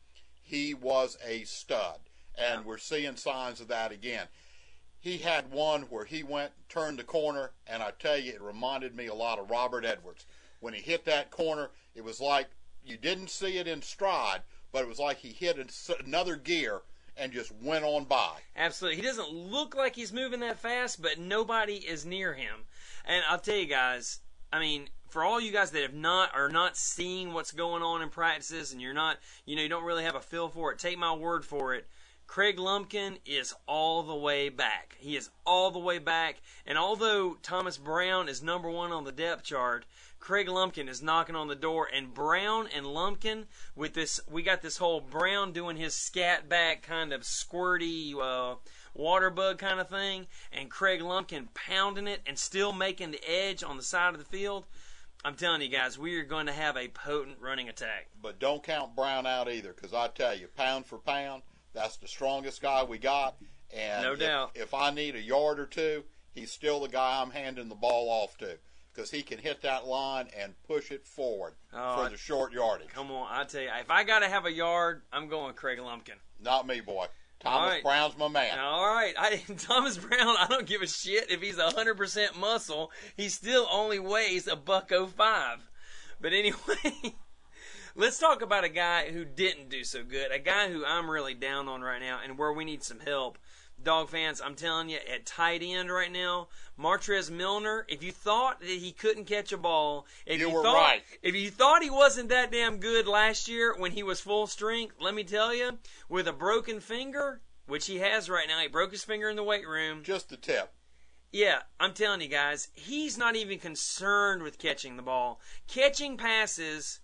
he 0.43 0.75
was 0.75 1.17
a 1.25 1.45
stud. 1.45 1.99
And 2.37 2.65
we're 2.65 2.79
seeing 2.79 3.17
signs 3.17 3.61
of 3.61 3.69
that 3.69 3.93
again. 3.93 4.27
He 5.01 5.19
had 5.19 5.53
one 5.53 5.83
where 5.83 6.05
he 6.05 6.23
went, 6.23 6.53
turned 6.69 6.99
the 6.99 7.05
corner, 7.05 7.53
and 7.67 7.83
I 7.83 7.93
tell 7.99 8.19
you, 8.19 8.33
it 8.33 8.43
reminded 8.43 8.97
me 8.97 9.07
a 9.07 9.15
lot 9.15 9.39
of 9.39 9.51
Robert 9.51 9.85
Edwards. 9.85 10.27
When 10.61 10.75
he 10.75 10.81
hit 10.81 11.05
that 11.05 11.31
corner, 11.31 11.71
it 11.95 12.03
was 12.03 12.21
like 12.21 12.49
you 12.85 12.97
didn't 12.97 13.31
see 13.31 13.59
it 13.59 13.69
in 13.69 13.83
stride, 13.83 14.43
but 14.73 14.83
it 14.83 14.89
was 14.89 14.99
like 14.99 15.19
he 15.19 15.29
hit 15.29 15.59
another 16.05 16.37
gear 16.37 16.83
and 17.19 17.33
just 17.33 17.53
went 17.63 17.85
on 17.85 18.05
by. 18.05 18.39
Absolutely. 18.57 18.97
He 18.97 19.07
doesn't 19.07 19.33
look 19.33 19.77
like 19.77 19.97
he's 19.97 20.13
moving 20.13 20.41
that 20.41 20.59
fast, 20.59 21.03
but 21.03 21.19
nobody 21.19 21.75
is 21.75 22.07
near 22.07 22.35
him. 22.35 22.65
And 23.05 23.25
I'll 23.29 23.39
tell 23.39 23.57
you 23.57 23.67
guys, 23.67 24.21
I 24.53 24.61
mean, 24.61 24.89
for 25.09 25.25
all 25.25 25.41
you 25.41 25.53
guys 25.53 25.71
that 25.73 25.83
have 25.83 25.95
not 25.95 26.35
are 26.35 26.49
not 26.49 26.77
seeing 26.77 27.33
what's 27.33 27.53
going 27.53 27.83
on 27.83 28.03
in 28.03 28.09
practices 28.11 28.73
and 28.73 28.81
you're 28.81 28.95
not, 28.95 29.19
you 29.47 29.57
know, 29.57 29.63
you 29.63 29.69
don't 29.69 29.85
really 29.85 30.05
have 30.05 30.15
a 30.15 30.21
feel 30.21 30.49
for 30.49 30.73
it, 30.73 30.79
take 30.79 30.99
my 30.99 31.15
word 31.15 31.45
for 31.45 31.75
it. 31.75 31.89
Kregg 32.29 32.59
Lumpkin 32.59 33.17
is 33.25 33.55
all 33.67 34.03
the 34.03 34.15
way 34.15 34.51
back. 34.51 34.97
He 35.01 35.17
is 35.17 35.31
all 35.47 35.71
the 35.71 35.79
way 35.79 35.99
back. 35.99 36.43
And 36.67 36.77
although 36.77 37.39
Thomas 37.43 37.79
Brown 37.79 38.29
is 38.29 38.43
number 38.43 38.71
one 38.71 38.93
on 38.93 39.05
the 39.05 39.13
depth 39.13 39.45
chart, 39.45 39.87
Kregg 40.21 40.47
Lumpkin 40.47 40.91
is 40.91 41.03
knocking 41.03 41.35
on 41.35 41.49
the 41.49 41.55
door. 41.55 41.89
And 41.93 42.13
Brown 42.13 42.69
and 42.73 42.87
Lumpkin, 42.87 43.47
with 43.75 43.95
this, 43.95 44.21
we 44.31 44.43
got 44.43 44.61
this 44.61 44.77
whole 44.77 45.01
Brown 45.01 45.53
doing 45.53 45.79
his 45.79 45.95
scat 45.95 46.51
back 46.51 46.83
kind 46.83 47.15
of 47.15 47.23
squirty, 47.23 48.15
uh, 48.15 48.57
water 48.95 49.31
bug 49.31 49.59
kind 49.59 49.81
of 49.81 49.89
thing, 49.89 50.27
and 50.53 50.71
Kregg 50.71 51.01
Lumpkin 51.01 51.49
pounding 51.55 52.07
it 52.07 52.21
and 52.27 52.39
still 52.39 52.73
making 52.73 53.11
the 53.11 53.27
edge 53.27 53.65
on 53.65 53.79
the 53.79 53.83
side 53.83 54.13
of 54.13 54.19
the 54.21 54.27
field. 54.27 54.67
I'm 55.25 55.35
telling 55.35 55.63
you 55.63 55.69
guys, 55.69 55.99
we 55.99 56.17
are 56.19 56.25
going 56.25 56.47
to 56.47 56.53
have 56.53 56.77
a 56.77 56.89
potent 56.89 57.39
running 57.41 57.71
attack. 57.71 58.09
But 58.23 58.39
don't 58.39 58.63
count 58.63 58.95
Brown 58.95 59.27
out 59.27 59.51
either, 59.51 59.73
because 59.73 59.95
I 59.95 60.09
tell 60.09 60.37
you, 60.37 60.49
pound 60.57 60.87
for 60.87 60.99
pound, 60.99 61.43
that's 61.75 61.97
the 61.97 62.09
strongest 62.09 62.63
guy 62.63 62.85
we 62.85 62.99
got. 62.99 63.37
And 63.75 64.03
No 64.03 64.13
if, 64.15 64.19
doubt. 64.21 64.51
if 64.55 64.73
I 64.75 64.91
need 64.91 65.15
a 65.15 65.21
yard 65.21 65.61
or 65.61 65.67
two, 65.67 66.05
he's 66.33 66.51
still 66.51 66.81
the 66.81 66.89
guy 66.89 67.21
I'm 67.23 67.31
handing 67.31 67.69
the 67.69 67.75
ball 67.75 68.09
off 68.09 68.37
to. 68.39 68.59
because 68.95 69.11
he 69.11 69.23
can 69.23 69.39
hit 69.39 69.63
that 69.63 69.87
line 69.87 70.29
and 70.37 70.55
push 70.67 70.91
it 70.91 71.07
forward 71.07 71.55
Oh, 71.73 72.03
for 72.05 72.11
the 72.11 72.17
short 72.17 72.53
yardage. 72.53 72.89
Come 72.89 73.11
on, 73.13 73.29
I 73.31 73.45
tell 73.45 73.61
you, 73.63 73.69
if 73.81 73.91
I 73.91 74.05
got 74.05 74.21
to 74.21 74.29
have 74.29 74.45
a 74.47 74.53
yard, 74.53 75.03
I'm 75.13 75.29
going 75.29 75.55
Kregg 75.55 75.79
Lumpkin. 75.79 76.17
Not 76.43 76.67
me, 76.67 76.81
boy. 76.81 77.07
Thomas 77.41 77.75
right. 77.75 77.83
Brown's 77.85 78.19
my 78.19 78.27
man. 78.27 78.59
All 78.59 78.85
right, 78.85 79.15
I, 79.17 79.37
Thomas 79.59 79.97
Brown. 79.97 80.35
I 80.37 80.47
don't 80.49 80.67
give 80.67 80.83
a 80.83 80.89
shit 80.89 81.31
if 81.31 81.41
he's 81.41 81.57
hundred 81.61 81.97
percent 81.97 82.37
muscle. 82.37 82.91
He 83.17 83.29
still 83.29 83.69
only 83.71 84.01
weighs 84.01 84.49
a 84.49 84.57
buck 84.57 84.91
oh 84.93 85.07
five. 85.07 85.59
But 86.21 86.33
anyway, 86.33 86.57
let's 87.99 88.19
talk 88.19 88.41
about 88.41 88.65
a 88.65 88.69
guy 88.69 89.11
who 89.11 89.25
didn't 89.25 89.69
do 89.69 89.85
so 89.85 90.03
good. 90.05 90.31
A 90.31 90.39
guy 90.39 90.71
who 90.71 90.85
I'm 90.87 91.11
really 91.11 91.35
down 91.35 91.69
on 91.69 91.83
right 91.83 92.01
now, 92.01 92.21
and 92.25 92.39
where 92.39 92.53
we 92.53 92.65
need 92.65 92.83
some 92.83 93.01
help. 93.01 93.37
Dog 93.81 94.09
fans, 94.09 94.41
I'm 94.45 94.57
telling 94.57 94.89
you, 94.89 94.99
at 95.13 95.25
tight 95.25 95.63
end 95.63 95.91
right 95.93 96.11
now, 96.11 96.49
Martrez 96.81 97.31
Milner. 97.31 97.87
If 97.89 98.03
you 98.03 98.11
thought 98.11 98.61
that 98.61 98.69
he 98.69 98.91
couldn't 98.91 99.27
catch 99.27 99.53
a 99.53 99.57
ball, 99.57 100.07
if 100.27 100.41
You 100.41 100.49
you, 100.49 100.55
were 100.55 100.63
thought, 100.63 100.75
right. 100.75 101.03
if 101.23 101.35
you 101.37 101.51
thought 101.51 101.83
he 101.83 101.91
wasn't 101.91 102.31
that 102.31 102.51
damn 102.51 102.79
good 102.79 103.07
last 103.07 103.47
year 103.47 103.75
when 103.77 103.93
he 103.93 104.03
was 104.03 104.21
full 104.21 104.49
strength, 104.49 104.97
let 105.01 105.15
me 105.15 105.23
tell 105.23 105.55
you, 105.55 105.79
with 106.09 106.27
a 106.27 106.33
broken 106.33 106.81
finger, 106.81 107.41
which 107.67 107.87
he 107.87 107.99
has 107.99 108.29
right 108.29 108.49
now, 108.49 108.59
he 108.61 108.67
broke 108.69 108.91
his 108.91 109.05
finger 109.05 109.29
in 109.29 109.37
the 109.37 109.45
weight 109.45 109.67
room. 109.67 110.03
Just 110.03 110.29
the 110.29 110.37
tip. 110.37 110.73
Yeah, 111.31 111.61
I'm 111.79 111.93
telling 111.93 112.21
you 112.21 112.29
guys, 112.29 112.69
he's 112.73 113.17
not 113.19 113.37
even 113.37 113.59
concerned 113.59 114.43
with 114.43 114.59
catching 114.59 114.97
the 114.97 115.03
ball. 115.03 115.41
Catching 115.69 116.17
passes, 116.17 116.99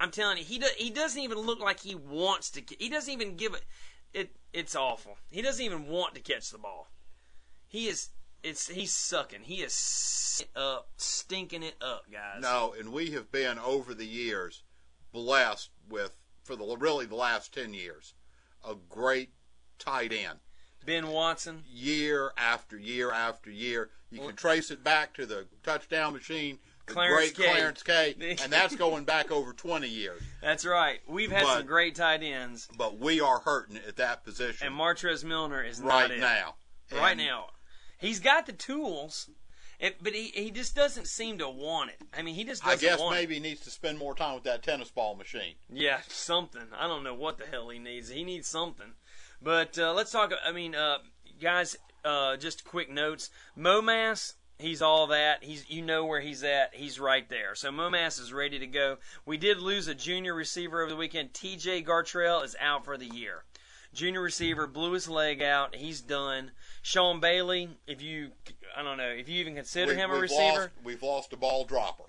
I'm 0.00 0.10
telling 0.10 0.38
you, 0.38 0.44
he 0.44 0.58
do, 0.58 0.66
he 0.76 0.90
doesn't 0.90 1.20
even 1.20 1.38
look 1.38 1.60
like 1.60 1.80
he 1.80 1.94
wants 1.94 2.50
to. 2.52 2.62
He 2.78 2.88
doesn't 2.88 3.12
even 3.12 3.36
give 3.36 3.54
it. 3.54 3.64
It 4.14 4.36
it's 4.52 4.76
awful. 4.76 5.16
He 5.30 5.42
doesn't 5.42 5.64
even 5.64 5.88
want 5.88 6.14
to 6.14 6.20
catch 6.20 6.50
the 6.50 6.58
ball. 6.58 6.88
He 7.66 7.88
is. 7.88 8.10
It's 8.42 8.68
he's 8.68 8.92
sucking. 8.92 9.42
He 9.42 9.56
is 9.56 10.44
up, 10.54 10.88
stinking 10.96 11.64
it 11.64 11.74
up, 11.80 12.04
guys. 12.10 12.40
No, 12.40 12.74
and 12.78 12.92
we 12.92 13.10
have 13.10 13.32
been 13.32 13.58
over 13.58 13.94
the 13.94 14.06
years 14.06 14.62
blessed 15.12 15.70
with, 15.88 16.16
for 16.44 16.56
the 16.56 16.76
really 16.76 17.06
the 17.06 17.16
last 17.16 17.52
10 17.54 17.74
years, 17.74 18.14
a 18.66 18.74
great 18.88 19.30
tight 19.78 20.12
end. 20.12 20.38
Ben 20.84 21.08
Watson. 21.08 21.64
Year 21.68 22.32
after 22.36 22.78
year 22.78 23.10
after 23.12 23.50
year. 23.50 23.90
You 24.10 24.20
can 24.20 24.36
trace 24.36 24.70
it 24.70 24.82
back 24.82 25.12
to 25.14 25.26
the 25.26 25.46
touchdown 25.62 26.14
machine, 26.14 26.58
Clarence 26.88 27.32
great 27.32 27.36
Kay. 27.46 27.52
Clarence 27.52 27.82
Kay, 27.82 28.36
and 28.42 28.52
that's 28.52 28.74
going 28.76 29.04
back 29.04 29.30
over 29.30 29.52
20 29.52 29.88
years. 29.88 30.20
That's 30.42 30.64
right. 30.66 31.00
We've 31.08 31.30
had 31.30 31.44
But- 31.44 31.58
some 31.58 31.66
great 31.66 31.94
tight 31.94 32.22
ends, 32.22 32.68
But 32.76 32.98
we 32.98 33.20
are 33.20 33.40
hurting 33.40 33.76
at 33.86 33.96
that 33.96 34.24
position 34.24 34.66
and 34.66 34.76
Martrez 34.76 35.24
Milner 35.24 35.62
is 35.62 35.80
right 35.80 36.08
not 36.08 36.10
it. 36.10 36.20
now. 36.20 36.54
right 36.92 37.10
And 37.12 37.20
now. 37.20 37.46
He's 37.98 38.20
got 38.20 38.46
the 38.46 38.52
tools, 38.52 39.28
it, 39.80 39.96
but 40.02 40.12
he, 40.12 40.28
he 40.28 40.50
just 40.50 40.74
doesn't 40.76 41.08
seem 41.08 41.38
to 41.38 41.48
want 41.48 41.90
it. 41.90 41.96
I 42.16 42.22
mean, 42.22 42.34
he 42.36 42.44
just 42.44 42.62
doesn't 42.64 42.78
I 42.88 42.90
guess 42.96 43.00
maybe 43.10 43.34
he 43.34 43.40
needs 43.40 43.60
to 43.62 43.70
spend 43.70 43.98
more 43.98 44.14
time 44.14 44.34
with 44.34 44.44
that 44.44 44.62
tennis 44.62 44.90
ball 44.90 45.14
machine. 45.16 45.54
Yeah, 45.72 45.98
something. 46.08 46.62
I 46.78 46.86
don't 46.86 47.02
know 47.04 47.14
what 47.14 47.38
the 47.38 47.46
hell 47.46 47.68
he 47.70 47.78
needs. 47.78 48.08
He 48.08 48.22
needs 48.24 48.46
something. 48.48 48.92
But 49.42 49.78
uh, 49.78 49.92
let's 49.94 50.10
talk. 50.12 50.32
I 50.44 50.52
mean, 50.52 50.74
uh, 50.74 50.98
guys, 51.40 51.76
uh, 52.04 52.36
just 52.36 52.64
quick 52.64 52.88
notes. 52.90 53.30
Momass, 53.56 54.34
he's 54.58 54.82
all 54.82 55.06
that. 55.08 55.42
He's 55.44 55.68
you 55.68 55.82
know 55.82 56.04
where 56.04 56.20
he's 56.20 56.42
at. 56.44 56.74
He's 56.74 56.98
right 57.00 57.28
there. 57.28 57.54
So 57.54 57.70
Momass 57.70 58.20
is 58.20 58.32
ready 58.32 58.58
to 58.58 58.66
go. 58.66 58.98
We 59.24 59.36
did 59.36 59.58
lose 59.60 59.88
a 59.88 59.94
junior 59.94 60.34
receiver 60.34 60.80
over 60.82 60.90
the 60.90 60.96
weekend. 60.96 61.34
T.J. 61.34 61.82
Gartrell 61.84 62.44
is 62.44 62.56
out 62.60 62.84
for 62.84 62.96
the 62.96 63.06
year. 63.06 63.44
Junior 63.94 64.20
receiver 64.20 64.66
blew 64.66 64.92
his 64.92 65.08
leg 65.08 65.42
out. 65.42 65.74
He's 65.74 66.02
done. 66.02 66.50
Sean 66.82 67.20
Bailey, 67.20 67.70
if 67.86 68.02
you, 68.02 68.32
I 68.76 68.82
don't 68.82 68.98
know, 68.98 69.08
if 69.08 69.28
you 69.30 69.40
even 69.40 69.54
consider 69.54 69.92
We- 69.92 69.98
him 69.98 70.10
a 70.10 70.12
we've 70.12 70.22
receiver. 70.22 70.42
Lost, 70.60 70.70
we've 70.84 71.02
lost 71.02 71.32
a 71.32 71.36
ball 71.38 71.64
dropper. 71.64 72.04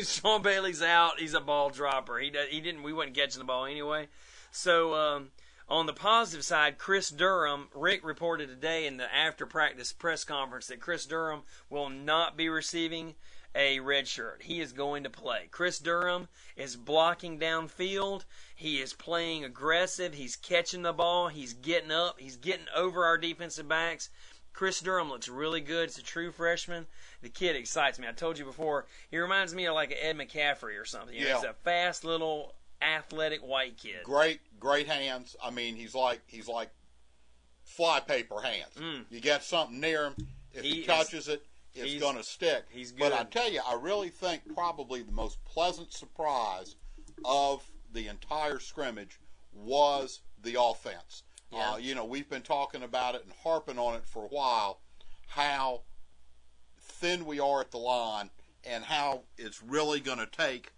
Sean 0.02 0.42
Bailey's 0.42 0.82
out. 0.82 1.20
He's 1.20 1.34
a 1.34 1.40
ball 1.40 1.70
dropper. 1.70 2.18
He 2.18 2.32
he 2.50 2.60
didn't. 2.60 2.82
We 2.82 2.92
wasn't 2.92 3.14
catching 3.14 3.38
the 3.38 3.44
ball 3.44 3.64
anyway. 3.66 4.08
So 4.50 4.94
um, 4.94 5.28
on 5.70 5.86
the 5.86 5.92
positive 5.92 6.44
side, 6.44 6.78
Chris 6.78 7.10
Durham. 7.10 7.68
Richt 7.74 8.04
reported 8.04 8.48
today 8.48 8.86
in 8.86 8.96
the 8.96 9.14
after 9.14 9.46
practice 9.46 9.92
press 9.92 10.24
conference 10.24 10.66
that 10.66 10.80
Chris 10.80 11.06
Durham 11.06 11.42
will 11.68 11.88
not 11.88 12.36
be 12.36 12.48
receiving 12.48 13.14
a 13.54 13.80
red 13.80 14.06
shirt. 14.06 14.42
He 14.42 14.60
is 14.60 14.72
going 14.72 15.04
to 15.04 15.10
play. 15.10 15.48
Chris 15.50 15.78
Durham 15.78 16.28
is 16.56 16.76
blocking 16.76 17.38
downfield. 17.38 18.24
He 18.54 18.80
is 18.80 18.92
playing 18.92 19.44
aggressive. 19.44 20.14
He's 20.14 20.36
catching 20.36 20.82
the 20.82 20.92
ball. 20.92 21.28
He's 21.28 21.52
getting 21.52 21.90
up. 21.90 22.20
He's 22.20 22.36
getting 22.36 22.66
over 22.74 23.04
our 23.04 23.18
defensive 23.18 23.68
backs. 23.68 24.10
Chris 24.52 24.80
Durham 24.80 25.08
looks 25.08 25.28
really 25.28 25.60
good. 25.60 25.88
It's 25.88 25.98
a 25.98 26.02
true 26.02 26.32
freshman. 26.32 26.86
The 27.22 27.28
kid 27.28 27.54
excites 27.56 27.98
me. 27.98 28.08
I 28.08 28.12
told 28.12 28.38
you 28.38 28.44
before, 28.44 28.86
he 29.10 29.18
reminds 29.18 29.54
me 29.54 29.66
of 29.66 29.74
like 29.74 29.96
Ed 30.00 30.16
McCaffrey 30.16 30.80
or 30.80 30.84
something. 30.84 31.14
You 31.14 31.22
know, 31.22 31.28
Yeah. 31.28 31.36
He's 31.36 31.44
a 31.44 31.54
fast 31.54 32.04
little 32.04 32.54
athletic 32.82 33.40
white 33.40 33.76
kid. 33.76 34.02
great, 34.04 34.40
great 34.58 34.86
hands. 34.86 35.36
I 35.42 35.50
mean, 35.50 35.76
he's 35.76 35.94
like 35.94 36.20
he's 36.26 36.48
like 36.48 36.70
flypaper 37.64 38.40
hands. 38.42 38.74
Mm. 38.78 39.04
You 39.10 39.20
get 39.20 39.42
something 39.42 39.80
near 39.80 40.06
him, 40.06 40.14
if 40.52 40.62
he, 40.62 40.70
He 40.70 40.80
is- 40.80 40.86
touches 40.86 41.28
it, 41.28 41.44
it's 41.74 42.00
going 42.02 42.16
to 42.16 42.24
stick. 42.24 42.64
he's 42.70 42.90
good. 42.90 43.10
But 43.10 43.12
I 43.12 43.24
tell 43.24 43.50
you, 43.50 43.60
I 43.66 43.74
really 43.74 44.08
think 44.08 44.42
probably 44.54 45.02
the 45.02 45.12
most 45.12 45.42
pleasant 45.44 45.92
surprise 45.92 46.74
of 47.24 47.62
the 47.92 48.08
entire 48.08 48.58
scrimmage 48.58 49.20
was 49.52 50.20
the 50.42 50.60
offense. 50.60 51.22
Yeah. 51.52 51.72
Uh, 51.72 51.76
you 51.76 51.94
know, 51.94 52.04
we've 52.04 52.28
been 52.28 52.42
talking 52.42 52.82
about 52.82 53.14
it 53.14 53.22
and 53.24 53.32
harping 53.44 53.78
on 53.78 53.94
it 53.94 54.04
for 54.06 54.24
a 54.24 54.28
while, 54.28 54.80
how 55.28 55.82
thin 56.80 57.24
we 57.24 57.38
are 57.40 57.60
at 57.60 57.70
the 57.70 57.78
line 57.78 58.30
and 58.64 58.84
how 58.84 59.22
it's 59.38 59.62
really 59.62 60.00
going 60.00 60.18
to 60.18 60.26
take, 60.26 60.72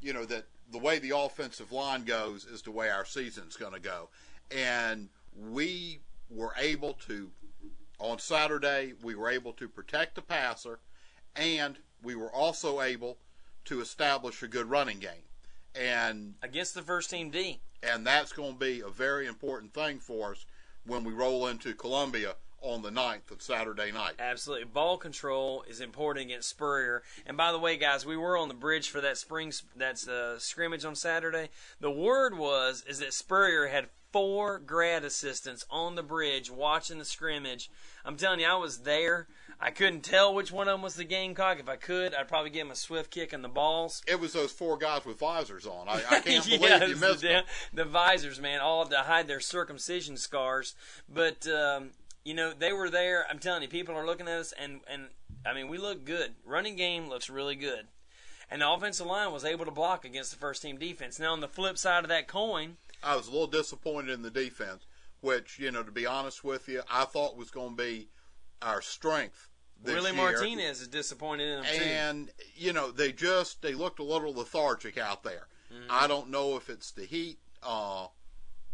you 0.00 0.12
know, 0.12 0.24
that 0.26 0.44
the 0.70 0.78
way 0.78 0.98
the 0.98 1.16
offensive 1.16 1.72
line 1.72 2.04
goes 2.04 2.44
is 2.44 2.62
the 2.62 2.70
way 2.70 2.90
our 2.90 3.04
season's 3.04 3.56
going 3.56 3.72
to 3.72 3.80
go. 3.80 4.08
And 4.50 5.08
we 5.50 6.00
were 6.30 6.54
able 6.58 6.94
to, 7.06 7.30
on 7.98 8.18
Saturday, 8.18 8.94
we 9.02 9.14
were 9.14 9.28
able 9.28 9.52
to 9.54 9.68
protect 9.68 10.14
the 10.14 10.22
passer 10.22 10.80
and 11.34 11.78
we 12.02 12.14
were 12.14 12.30
also 12.30 12.80
able 12.80 13.18
to 13.66 13.80
establish 13.80 14.42
a 14.42 14.48
good 14.48 14.66
running 14.66 14.98
game. 14.98 15.24
And 15.74 16.34
Against 16.42 16.74
the 16.74 16.82
first 16.82 17.10
team 17.10 17.30
D. 17.30 17.60
and 17.82 18.06
that's 18.06 18.32
going 18.32 18.54
to 18.54 18.58
be 18.58 18.80
a 18.80 18.88
very 18.88 19.26
important 19.26 19.74
thing 19.74 19.98
for 19.98 20.32
us 20.32 20.46
when 20.86 21.04
we 21.04 21.12
roll 21.12 21.46
into 21.48 21.74
Columbia 21.74 22.36
on 22.60 22.82
the 22.82 22.90
9th 22.90 23.30
of 23.30 23.42
Saturday 23.42 23.92
night. 23.92 24.14
Absolutely. 24.18 24.64
Ball 24.64 24.98
control 24.98 25.64
is 25.68 25.80
important 25.80 26.26
against 26.26 26.48
Spurrier. 26.48 27.02
And 27.26 27.36
by 27.36 27.52
the 27.52 27.58
way, 27.58 27.76
guys, 27.76 28.04
we 28.06 28.16
were 28.16 28.36
on 28.36 28.48
the 28.48 28.54
bridge 28.54 28.88
for 28.88 29.00
that 29.00 29.18
spring 29.18 29.52
that's 29.76 30.08
uh, 30.08 30.38
scrimmage 30.38 30.84
on 30.84 30.94
Saturday. 30.94 31.50
The 31.80 31.90
word 31.90 32.36
was 32.36 32.84
is 32.88 32.98
that 33.00 33.14
Spurrier 33.14 33.68
had 33.68 33.88
four 34.12 34.58
grad 34.58 35.04
assistants 35.04 35.66
on 35.70 35.94
the 35.94 36.02
bridge 36.02 36.50
watching 36.50 36.98
the 36.98 37.04
scrimmage. 37.04 37.70
I'm 38.04 38.16
telling 38.16 38.40
you, 38.40 38.46
I 38.46 38.56
was 38.56 38.78
there. 38.78 39.28
I 39.60 39.70
couldn't 39.70 40.02
tell 40.02 40.34
which 40.34 40.52
one 40.52 40.68
of 40.68 40.72
them 40.72 40.82
was 40.82 40.94
the 40.94 41.04
Gamecock. 41.04 41.58
If 41.58 41.68
I 41.68 41.76
could, 41.76 42.14
I'd 42.14 42.28
probably 42.28 42.50
give 42.50 42.66
him 42.66 42.72
a 42.72 42.76
swift 42.76 43.10
kick 43.10 43.32
in 43.32 43.42
the 43.42 43.48
balls. 43.48 44.02
It 44.06 44.20
was 44.20 44.32
those 44.32 44.52
four 44.52 44.76
guys 44.76 45.04
with 45.04 45.18
visors 45.18 45.66
on. 45.66 45.88
I, 45.88 46.02
I 46.10 46.20
can't 46.20 46.44
believe 46.44 46.88
you 46.88 46.96
missed 46.96 47.20
the, 47.20 47.28
them. 47.28 47.44
the 47.72 47.84
visors, 47.84 48.40
man, 48.40 48.60
all 48.60 48.86
to 48.86 48.96
hide 48.96 49.28
their 49.28 49.40
circumcision 49.40 50.16
scars. 50.16 50.74
But 51.12 51.46
um, 51.48 51.90
you 52.26 52.34
know, 52.34 52.52
they 52.52 52.72
were 52.72 52.90
there. 52.90 53.24
I'm 53.30 53.38
telling 53.38 53.62
you, 53.62 53.68
people 53.68 53.94
are 53.94 54.04
looking 54.04 54.26
at 54.26 54.40
us, 54.40 54.52
and 54.58 54.80
and 54.92 55.04
I 55.46 55.54
mean, 55.54 55.68
we 55.68 55.78
look 55.78 56.04
good. 56.04 56.34
Running 56.44 56.74
game 56.74 57.08
looks 57.08 57.30
really 57.30 57.54
good, 57.54 57.86
and 58.50 58.62
the 58.62 58.68
offensive 58.68 59.06
line 59.06 59.32
was 59.32 59.44
able 59.44 59.64
to 59.64 59.70
block 59.70 60.04
against 60.04 60.32
the 60.32 60.36
first 60.36 60.60
team 60.60 60.76
defense. 60.76 61.20
Now, 61.20 61.32
on 61.32 61.40
the 61.40 61.46
flip 61.46 61.78
side 61.78 62.02
of 62.02 62.08
that 62.08 62.26
coin, 62.26 62.78
I 63.00 63.14
was 63.14 63.28
a 63.28 63.30
little 63.30 63.46
disappointed 63.46 64.10
in 64.10 64.22
the 64.22 64.30
defense, 64.30 64.86
which, 65.20 65.60
you 65.60 65.70
know, 65.70 65.84
to 65.84 65.92
be 65.92 66.04
honest 66.04 66.42
with 66.42 66.68
you, 66.68 66.82
I 66.90 67.04
thought 67.04 67.36
was 67.36 67.52
going 67.52 67.76
to 67.76 67.82
be 67.82 68.08
our 68.60 68.82
strength. 68.82 69.48
This 69.80 69.94
Willie 69.94 70.10
year. 70.10 70.32
Martinez 70.32 70.80
is 70.80 70.88
disappointed 70.88 71.48
in 71.48 71.62
them 71.62 71.64
too. 71.64 71.84
and 71.84 72.30
you 72.56 72.72
know 72.72 72.90
they 72.90 73.12
just 73.12 73.62
they 73.62 73.74
looked 73.74 74.00
a 74.00 74.04
little 74.04 74.34
lethargic 74.34 74.98
out 74.98 75.22
there. 75.22 75.46
Mm-hmm. 75.72 75.90
I 75.90 76.08
don't 76.08 76.30
know 76.30 76.56
if 76.56 76.70
it's 76.70 76.90
the 76.90 77.04
heat. 77.04 77.38
Uh, 77.62 78.08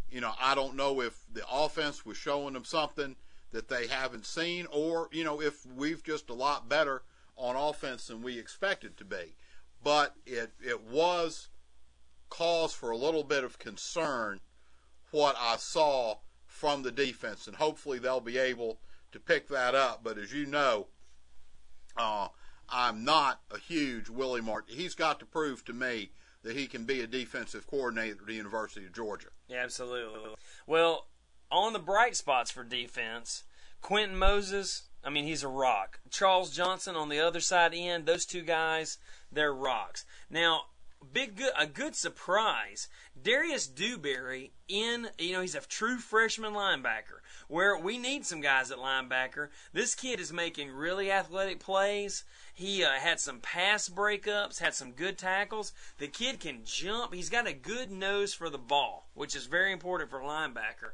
you 0.09 0.21
know, 0.21 0.31
I 0.41 0.55
don't 0.55 0.75
know 0.75 1.01
if 1.01 1.19
the 1.31 1.43
offense 1.51 2.03
was 2.03 2.17
showing 2.17 2.53
them 2.53 2.63
something 2.63 3.15
that 3.53 3.69
they 3.69 3.87
haven't 3.87 4.25
seen, 4.25 4.67
or 4.71 5.07
you 5.11 5.23
know, 5.23 5.41
if 5.41 5.65
we've 5.65 6.03
just 6.03 6.29
a 6.29 6.33
lot 6.33 6.67
better 6.67 7.03
on 7.37 7.55
offense 7.55 8.07
than 8.07 8.21
we 8.21 8.37
expected 8.37 8.97
to 8.97 9.05
be. 9.05 9.35
But 9.83 10.15
it 10.25 10.51
it 10.61 10.83
was 10.83 11.47
cause 12.29 12.73
for 12.73 12.91
a 12.91 12.97
little 12.97 13.23
bit 13.23 13.43
of 13.43 13.59
concern 13.59 14.41
what 15.11 15.35
I 15.39 15.55
saw 15.57 16.17
from 16.47 16.83
the 16.83 16.91
defense, 16.91 17.47
and 17.47 17.55
hopefully 17.55 17.99
they'll 17.99 18.19
be 18.19 18.37
able 18.37 18.79
to 19.11 19.19
pick 19.19 19.47
that 19.49 19.75
up. 19.75 20.03
But 20.03 20.17
as 20.17 20.33
you 20.33 20.45
know, 20.45 20.87
uh, 21.95 22.29
I'm 22.69 23.03
not 23.03 23.41
a 23.51 23.59
huge 23.59 24.09
Willie 24.09 24.41
Martin. 24.41 24.75
He's 24.75 24.95
got 24.95 25.19
to 25.19 25.25
prove 25.25 25.63
to 25.65 25.73
me 25.73 26.09
that 26.41 26.55
he 26.55 26.67
can 26.67 26.85
be 26.85 27.01
a 27.01 27.07
defensive 27.07 27.67
coordinator 27.67 28.17
at 28.19 28.27
the 28.27 28.33
University 28.33 28.85
of 28.85 28.93
Georgia. 28.93 29.29
Yeah, 29.47 29.63
absolutely. 29.63 30.35
Well, 30.65 31.07
on 31.53 31.73
the 31.73 31.79
bright 31.79 32.15
spots 32.15 32.51
for 32.51 32.63
defense, 32.63 33.43
Quentin 33.81 34.17
Moses, 34.17 34.83
I 35.03 35.09
mean, 35.09 35.25
he's 35.25 35.43
a 35.43 35.47
rock. 35.47 35.99
Charles 36.09 36.49
Johnson 36.55 36.95
on 36.95 37.09
the 37.09 37.19
other 37.19 37.39
side 37.39 37.73
end, 37.75 38.05
those 38.05 38.25
two 38.25 38.41
guys, 38.41 38.97
they're 39.31 39.53
rocks. 39.53 40.05
Now, 40.29 40.63
big 41.11 41.35
good 41.35 41.51
a 41.57 41.67
good 41.67 41.95
surprise. 41.95 42.87
Darius 43.21 43.67
Dewberry 43.67 44.53
in 44.67 45.09
you 45.19 45.33
know 45.33 45.41
he's 45.41 45.55
a 45.55 45.61
true 45.61 45.97
freshman 45.97 46.53
linebacker 46.53 47.19
where 47.47 47.77
we 47.77 47.97
need 47.97 48.25
some 48.25 48.41
guys 48.41 48.71
at 48.71 48.77
linebacker. 48.77 49.49
This 49.73 49.95
kid 49.95 50.19
is 50.19 50.31
making 50.31 50.71
really 50.71 51.11
athletic 51.11 51.59
plays. 51.59 52.23
He 52.53 52.83
uh, 52.83 52.91
had 52.91 53.19
some 53.19 53.39
pass 53.39 53.89
breakups, 53.89 54.59
had 54.59 54.73
some 54.73 54.91
good 54.91 55.17
tackles. 55.17 55.73
The 55.97 56.07
kid 56.07 56.39
can 56.39 56.61
jump. 56.63 57.13
He's 57.13 57.29
got 57.29 57.47
a 57.47 57.53
good 57.53 57.91
nose 57.91 58.33
for 58.33 58.49
the 58.49 58.57
ball, 58.57 59.09
which 59.13 59.35
is 59.35 59.45
very 59.45 59.71
important 59.71 60.09
for 60.09 60.21
linebacker. 60.21 60.93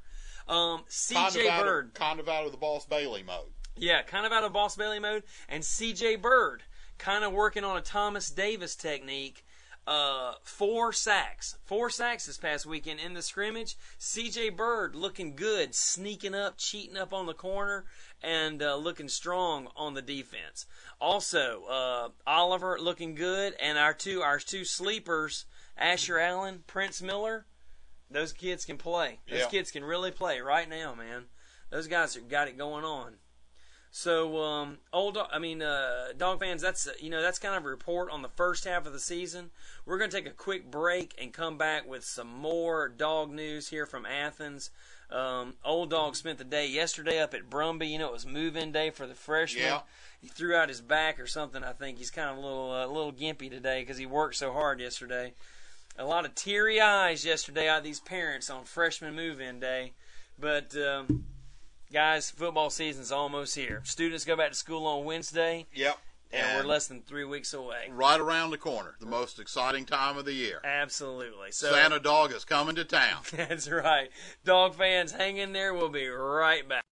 Um, 0.50 0.84
C.J. 0.88 1.48
Kind 1.48 1.60
of, 1.60 1.66
Byrd. 1.66 1.86
Of, 1.86 1.94
kind 1.94 2.20
of 2.20 2.28
out 2.28 2.46
of 2.46 2.52
the 2.52 2.58
Boss 2.58 2.86
Bailey 2.86 3.24
mode. 3.24 3.52
Yeah, 3.78 4.02
kind 4.02 4.26
of 4.26 4.32
out 4.32 4.44
of 4.44 4.52
Boss 4.52 4.76
Bailey 4.76 5.00
mode. 5.00 5.24
And 5.48 5.64
C.J. 5.64 6.18
Byrd, 6.18 6.64
kind 6.98 7.24
of 7.24 7.32
working 7.32 7.64
on 7.64 7.78
a 7.78 7.82
Thomas 7.82 8.30
Davis 8.30 8.76
technique. 8.76 9.46
Uh, 9.88 10.34
four 10.44 10.92
sacks. 10.92 11.58
Four 11.66 11.90
sacks 11.90 12.26
this 12.26 12.38
past 12.38 12.66
weekend 12.66 13.00
in 13.00 13.14
the 13.14 13.22
scrimmage. 13.22 13.78
C.J. 13.98 14.50
Byrd 14.50 14.96
looking 14.96 15.36
good, 15.36 15.74
sneaking 15.74 16.36
up, 16.36 16.58
cheating 16.58 16.98
up 16.98 17.14
on 17.14 17.26
the 17.26 17.34
corner, 17.34 17.86
and 18.22 18.62
uh, 18.62 18.76
looking 18.76 19.08
strong 19.08 19.68
on 19.76 19.94
the 19.94 20.02
defense. 20.02 20.66
Also, 21.00 21.64
uh, 21.70 22.10
Oliver 22.28 22.78
looking 22.80 23.16
good, 23.16 23.54
and 23.60 23.78
our 23.78 23.94
two 23.94 24.22
our 24.22 24.40
two 24.40 24.66
sleepers, 24.66 25.46
Asher 25.78 26.20
Allen, 26.20 26.64
Prince 26.68 27.02
Miller. 27.02 27.46
Those 28.12 28.34
kids 28.34 28.66
can 28.66 28.78
play. 28.78 29.20
Those 29.30 29.40
Yeah. 29.42 29.48
kids 29.50 29.72
can 29.72 29.84
really 29.84 30.12
play 30.12 30.40
right 30.42 30.68
now, 30.68 30.96
man. 30.96 31.28
Those 31.70 31.88
guys 31.88 32.16
have 32.16 32.28
got 32.28 32.48
it 32.48 32.58
going 32.58 32.84
on. 32.84 33.20
So, 33.92 34.38
um, 34.44 34.78
old, 34.94 35.16
dog, 35.16 35.30
I 35.32 35.40
mean, 35.40 35.64
uh, 35.64 36.10
dog 36.16 36.40
fans. 36.40 36.62
That's 36.62 36.88
uh, 36.88 36.92
you 37.00 37.10
know 37.10 37.22
that's 37.24 37.40
kind 37.40 37.56
of 37.56 37.66
a 37.66 37.68
report 37.68 38.12
on 38.12 38.22
the 38.22 38.30
first 38.30 38.66
half 38.66 38.86
of 38.86 38.94
the 38.94 39.00
season. 39.00 39.50
We're 39.86 39.98
going 39.98 40.12
to 40.12 40.16
take 40.16 40.28
a 40.28 40.32
quick 40.36 40.70
break 40.70 41.16
and 41.20 41.34
come 41.34 41.58
back 41.58 41.88
with 41.88 42.04
some 42.04 42.28
more 42.28 42.88
dog 42.88 43.32
news 43.32 43.70
here 43.70 43.88
from 43.88 44.06
Athens. 44.06 44.70
Um, 45.10 45.56
old 45.66 45.90
dog 45.90 46.16
spent 46.16 46.38
the 46.38 46.44
day 46.44 46.68
yesterday 46.68 47.20
up 47.20 47.34
at 47.34 47.50
Brumby. 47.50 47.90
You 47.90 47.98
know 47.98 48.08
it 48.08 48.14
was 48.14 48.28
move-in 48.28 48.72
day 48.72 48.92
for 48.92 49.08
the 49.08 49.16
freshmen. 49.16 49.64
Yeah. 49.64 49.82
He 50.22 50.28
threw 50.28 50.56
out 50.56 50.70
his 50.70 50.82
back 50.82 51.20
or 51.20 51.26
something. 51.26 51.64
I 51.64 51.72
think 51.74 51.98
he's 51.98 52.12
kind 52.12 52.30
of 52.30 52.38
a 52.38 52.42
little 52.42 52.72
uh, 52.72 52.86
a 52.86 52.92
little 52.94 53.14
gimpy 53.14 53.50
today 53.50 53.82
because 53.82 53.98
he 53.98 54.06
worked 54.06 54.36
so 54.36 54.52
hard 54.54 54.80
yesterday. 54.80 55.34
A 56.00 56.06
lot 56.06 56.26
of 56.26 56.34
teary 56.34 56.80
eyes 56.82 57.24
yesterday 57.26 57.68
out 57.70 57.80
of 57.80 57.84
these 57.84 58.00
parents 58.00 58.50
on 58.50 58.64
freshman 58.64 59.16
move-in 59.16 59.60
day, 59.60 59.94
but. 60.40 60.76
Um, 60.76 61.26
Guys, 61.92 62.30
football 62.30 62.70
season's 62.70 63.12
almost 63.12 63.56
here. 63.56 63.82
Students 63.84 64.24
go 64.24 64.36
back 64.38 64.50
to 64.52 64.56
school 64.56 64.86
on 64.86 65.06
Wednesday, 65.06 65.66
Yep. 65.74 65.98
and, 66.32 66.60
we're 66.60 66.70
less 66.70 66.86
than 66.86 67.02
three 67.02 67.24
weeks 67.24 67.52
away. 67.52 67.88
right 67.90 68.20
around 68.20 68.52
the 68.52 68.60
corner. 68.60 68.94
The 69.00 69.08
most 69.08 69.40
exciting 69.40 69.86
time 69.86 70.16
of 70.16 70.26
the 70.26 70.34
year. 70.34 70.62
Absolutely. 70.64 71.50
So 71.52 71.72
Santa 71.72 72.00
Dog 72.00 72.32
is 72.32 72.46
coming 72.46 72.76
to 72.76 72.86
town. 72.86 73.24
that's 73.36 73.68
right. 73.68 74.12
Dog 74.46 74.76
fans, 74.76 75.14
hang 75.14 75.38
in 75.38 75.52
there. 75.52 75.74
We'll 75.74 75.90
be 75.90 76.08
right 76.10 76.62
back. 76.70 76.84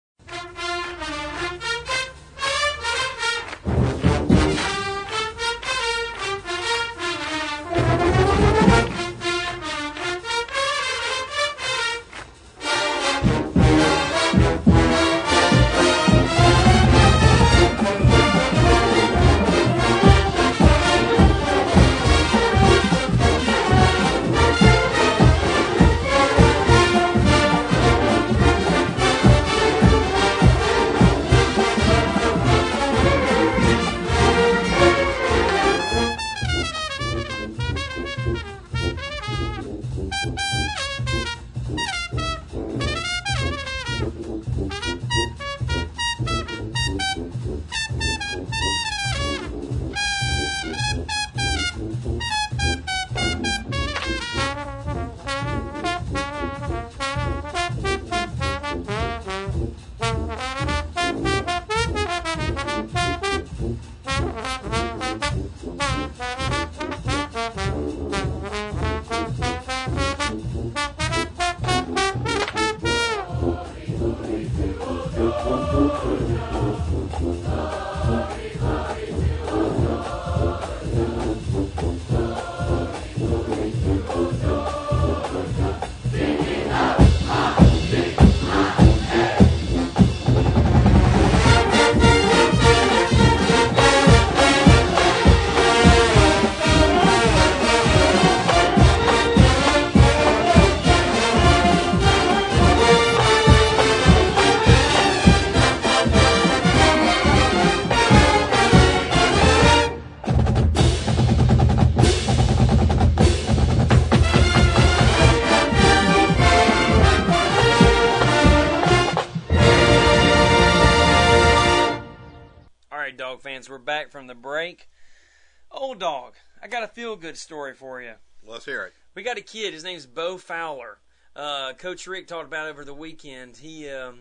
Good 127.37 127.41
story 127.43 127.75
for 127.75 128.01
you. 128.01 128.15
Let's 128.47 128.65
hear 128.65 128.85
it. 128.85 128.95
We 129.15 129.23
got 129.23 129.37
a 129.37 129.43
kid. 129.43 129.75
His 129.75 129.85
name's 129.85 130.07
Bo 130.07 130.39
Fowler. 130.39 131.01
Uh, 131.37 131.75
Coach 131.75 132.07
Richt 132.07 132.31
talked 132.31 132.47
about 132.47 132.67
over 132.67 132.83
the 132.83 132.95
weekend. 132.95 133.59
He, 133.59 133.91
um, 133.91 134.21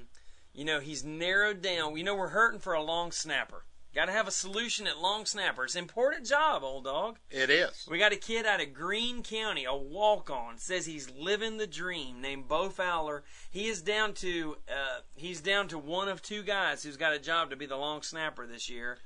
you 0.53 0.65
know, 0.65 0.81
he's 0.81 1.05
narrowed 1.05 1.61
down. 1.61 1.95
You 1.95 2.03
know, 2.03 2.13
we're 2.13 2.27
hurting 2.27 2.59
for 2.59 2.73
a 2.73 2.83
long 2.83 3.13
snapper. 3.13 3.63
Got 3.93 4.07
to 4.07 4.11
have 4.11 4.27
a 4.27 4.31
solution 4.31 4.85
at 4.85 4.97
long 4.97 5.25
snapper. 5.25 5.63
It's 5.63 5.75
an 5.75 5.83
important 5.83 6.25
job, 6.25 6.61
old 6.61 6.83
dog. 6.83 7.19
It 7.31 7.49
is. 7.49 7.87
We 7.89 7.99
got 7.99 8.11
a 8.11 8.17
kid 8.17 8.45
out 8.45 8.61
of 8.61 8.73
Greene 8.73 9.23
County, 9.23 9.63
a 9.63 9.73
walk-on, 9.73 10.57
says 10.57 10.85
he's 10.85 11.09
living 11.09 11.55
the 11.55 11.67
dream. 11.67 12.19
Named 12.19 12.49
Bo 12.49 12.67
Fowler. 12.67 13.23
He 13.49 13.67
is 13.67 13.81
down 13.81 14.13
to 14.15 14.57
uh, 14.67 15.03
he's 15.15 15.39
down 15.39 15.69
to 15.69 15.77
one 15.77 16.09
of 16.09 16.21
two 16.21 16.43
guys 16.43 16.83
who's 16.83 16.97
got 16.97 17.13
a 17.13 17.19
job 17.19 17.49
to 17.51 17.55
be 17.55 17.65
the 17.65 17.77
long 17.77 18.01
snapper 18.01 18.45
this 18.45 18.69
year. 18.69 18.97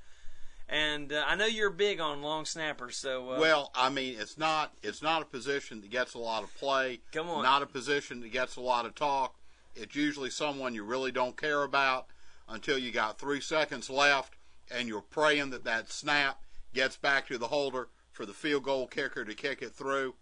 And 0.69 1.11
uh, 1.11 1.23
I 1.25 1.35
know 1.35 1.47
you're 1.47 1.71
big 1.71 1.99
on 1.99 2.21
long 2.21 2.45
snappers, 2.45 2.95
so 2.95 3.31
uh, 3.31 3.39
Well, 3.39 3.71
I 3.73 3.89
mean, 3.89 4.15
it's 4.19 4.37
not 4.37 4.73
it's 4.83 5.01
not 5.01 5.21
a 5.23 5.25
position 5.25 5.81
that 5.81 5.89
gets 5.89 6.13
a 6.13 6.19
lot 6.19 6.43
of 6.43 6.55
play. 6.55 6.99
Come 7.11 7.29
on. 7.29 7.43
Not 7.43 7.63
a 7.63 7.65
position 7.65 8.19
that 8.21 8.31
gets 8.31 8.55
a 8.55 8.61
lot 8.61 8.85
of 8.85 8.93
talk. 8.93 9.35
It's 9.75 9.95
usually 9.95 10.29
someone 10.29 10.75
you 10.75 10.83
really 10.83 11.11
don't 11.11 11.35
care 11.35 11.63
about 11.63 12.07
until 12.47 12.77
you 12.77 12.91
got 12.91 13.17
three 13.17 13.41
seconds 13.41 13.89
left, 13.89 14.35
and 14.69 14.87
you're 14.87 15.01
praying 15.01 15.49
that 15.51 15.63
that 15.63 15.91
snap 15.91 16.39
gets 16.73 16.97
back 16.97 17.27
to 17.27 17.37
the 17.37 17.47
holder 17.47 17.87
for 18.11 18.25
the 18.25 18.33
field 18.33 18.63
goal 18.63 18.85
kicker 18.85 19.25
to 19.25 19.33
kick 19.33 19.61
it 19.61 19.73
through. 19.73 20.13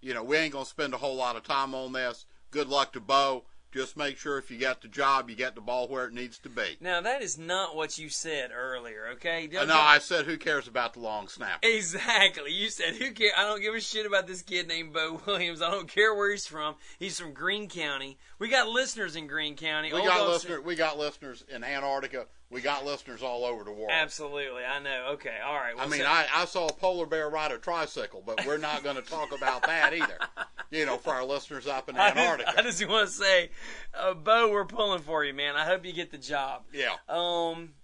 You 0.00 0.14
know, 0.14 0.22
we 0.22 0.36
ain't 0.36 0.52
gonna 0.52 0.64
spend 0.64 0.94
a 0.94 0.98
whole 0.98 1.16
lot 1.16 1.36
of 1.36 1.42
time 1.42 1.74
on 1.74 1.92
this. 1.92 2.26
Good 2.52 2.68
luck 2.68 2.92
to 2.92 3.00
Bo. 3.00 3.44
Just 3.72 3.96
make 3.96 4.18
sure 4.18 4.36
if 4.36 4.50
you 4.50 4.58
got 4.58 4.82
the 4.82 4.88
job, 4.88 5.30
you 5.30 5.36
got 5.36 5.54
the 5.54 5.62
ball 5.62 5.88
where 5.88 6.04
it 6.06 6.12
needs 6.12 6.38
to 6.40 6.50
be. 6.50 6.76
Now 6.80 7.00
that 7.00 7.22
is 7.22 7.38
not 7.38 7.74
what 7.74 7.96
you 7.96 8.10
said 8.10 8.50
earlier, 8.54 9.08
okay? 9.14 9.48
Uh, 9.56 9.64
no, 9.64 9.78
I 9.78 9.98
said 9.98 10.26
who 10.26 10.36
cares 10.36 10.68
about 10.68 10.92
the 10.92 11.00
long 11.00 11.28
snapper? 11.28 11.66
Exactly. 11.66 12.52
You 12.52 12.68
said 12.68 12.96
who 12.96 13.12
care? 13.12 13.32
I 13.36 13.46
don't 13.46 13.62
give 13.62 13.74
a 13.74 13.80
shit 13.80 14.04
about 14.04 14.26
this 14.26 14.42
kid 14.42 14.68
named 14.68 14.92
Bo 14.92 15.20
Williams. 15.26 15.62
I 15.62 15.70
don't 15.70 15.88
care 15.88 16.14
where 16.14 16.30
he's 16.30 16.46
from. 16.46 16.74
He's 16.98 17.18
from 17.18 17.32
Greene 17.32 17.68
County. 17.68 18.18
We 18.38 18.48
got 18.48 18.68
listeners 18.68 19.16
in 19.16 19.26
Greene 19.26 19.56
County. 19.56 19.92
We 19.92 20.00
Old 20.00 20.08
got 20.08 20.28
listeners. 20.28 20.64
We 20.64 20.74
got 20.74 20.98
listeners 20.98 21.44
in 21.48 21.64
Antarctica. 21.64 22.26
We 22.50 22.60
got 22.60 22.84
listeners 22.84 23.22
all 23.22 23.46
over 23.46 23.64
the 23.64 23.72
world. 23.72 23.90
Absolutely, 23.90 24.62
I 24.62 24.78
know. 24.78 25.12
Okay, 25.14 25.38
all 25.42 25.54
right. 25.54 25.74
I 25.78 25.86
mean, 25.86 26.00
so- 26.00 26.06
I, 26.06 26.26
I 26.34 26.44
saw 26.44 26.66
a 26.66 26.72
polar 26.72 27.06
bear 27.06 27.30
ride 27.30 27.50
a 27.50 27.56
tricycle, 27.56 28.22
but 28.26 28.44
we're 28.44 28.58
not 28.58 28.82
going 28.82 28.96
to 28.96 29.02
talk 29.02 29.34
about 29.34 29.62
that 29.64 29.94
either. 29.94 30.18
You 30.72 30.86
know, 30.86 30.96
for 30.96 31.10
our 31.12 31.24
listeners 31.24 31.66
up 31.66 31.88
in 31.88 31.96
I 31.98 32.08
just, 32.08 32.16
Antarctica. 32.16 32.58
I 32.58 32.62
just 32.62 32.88
want 32.88 33.06
to 33.06 33.12
say, 33.12 33.50
uh, 33.94 34.14
Bo, 34.14 34.50
we're 34.50 34.64
pulling 34.64 35.00
for 35.00 35.24
you, 35.24 35.34
man. 35.34 35.54
I 35.54 35.64
hope 35.64 35.84
you 35.84 35.92
get 35.92 36.10
the 36.10 36.18
job. 36.18 36.62
yeah. 36.72 36.94
Um, 37.08 37.74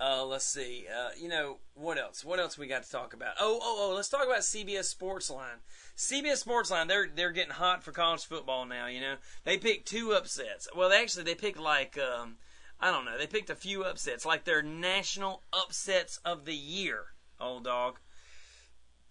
uh, 0.00 0.24
let's 0.24 0.46
see. 0.46 0.86
Uh, 0.88 1.10
you 1.20 1.28
know 1.28 1.58
what 1.74 1.98
else? 1.98 2.24
What 2.24 2.40
else 2.40 2.58
we 2.58 2.66
got 2.66 2.82
to 2.82 2.90
talk 2.90 3.14
about? 3.14 3.34
Oh, 3.38 3.58
oh, 3.62 3.90
oh. 3.90 3.94
Let's 3.94 4.08
talk 4.08 4.24
about 4.24 4.40
CBS 4.40 4.92
Sportsline. 4.92 5.60
CBS 5.96 6.44
Sportsline, 6.44 6.88
they're 6.88 7.08
they're 7.14 7.30
getting 7.30 7.52
hot 7.52 7.84
for 7.84 7.92
college 7.92 8.24
football 8.24 8.64
now. 8.64 8.86
You 8.86 9.00
know, 9.00 9.14
they 9.44 9.58
picked 9.58 9.86
two 9.86 10.12
upsets. 10.12 10.68
Well, 10.74 10.88
they 10.88 11.00
actually 11.00 11.24
they 11.24 11.34
picked 11.34 11.60
like 11.60 11.98
um, 11.98 12.36
I 12.80 12.90
don't 12.90 13.04
know. 13.04 13.16
They 13.16 13.28
picked 13.28 13.50
a 13.50 13.54
few 13.54 13.84
upsets, 13.84 14.26
like 14.26 14.44
their 14.44 14.62
national 14.62 15.42
upsets 15.52 16.18
of 16.24 16.46
the 16.46 16.54
year. 16.54 17.06
Old 17.40 17.64
dog. 17.64 17.98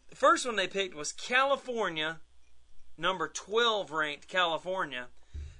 The 0.09 0.17
first 0.17 0.45
one 0.45 0.57
they 0.57 0.67
picked 0.67 0.93
was 0.93 1.13
California, 1.13 2.19
number 3.01 3.27
twelve 3.27 3.91
ranked 3.91 4.27
California, 4.27 5.07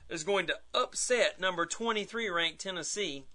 is 0.10 0.24
going 0.24 0.48
to 0.48 0.56
upset 0.74 1.42
number 1.42 1.66
twenty 1.66 2.04
three 2.04 2.30
ranked 2.30 2.62
Tennessee 2.62 3.26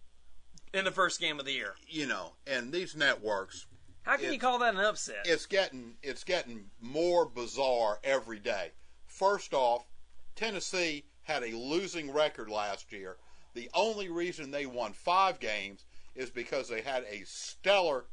in 0.73 0.85
the 0.85 0.91
first 0.91 1.21
game 1.21 1.39
of 1.39 1.45
the 1.45 1.53
year. 1.53 1.75
You 1.89 2.07
know, 2.07 2.35
and 2.47 2.73
these 2.73 2.95
networks, 2.97 3.67
How 4.03 4.17
can 4.17 4.33
you 4.33 4.39
call 4.39 4.59
that 4.61 4.75
an 4.75 4.81
upset? 4.81 5.27
it's 5.27 5.47
getting 5.47 5.95
it's 6.03 6.25
getting 6.25 6.67
more 6.81 7.27
bizarre 7.27 7.99
every 8.05 8.39
day. 8.39 8.71
First 9.07 9.53
off, 9.53 9.85
Tennessee 10.35 11.05
had 11.23 11.43
a 11.43 11.57
losing 11.57 12.13
record 12.13 12.49
last 12.49 12.93
year. 12.93 13.17
The 13.55 13.71
only 13.75 14.09
reason 14.09 14.51
they 14.51 14.67
won 14.67 14.93
five 14.93 15.41
games 15.41 15.85
is 16.15 16.31
because 16.31 16.69
they 16.69 16.83
had 16.83 17.05
a 17.11 17.25
stellar 17.25 18.05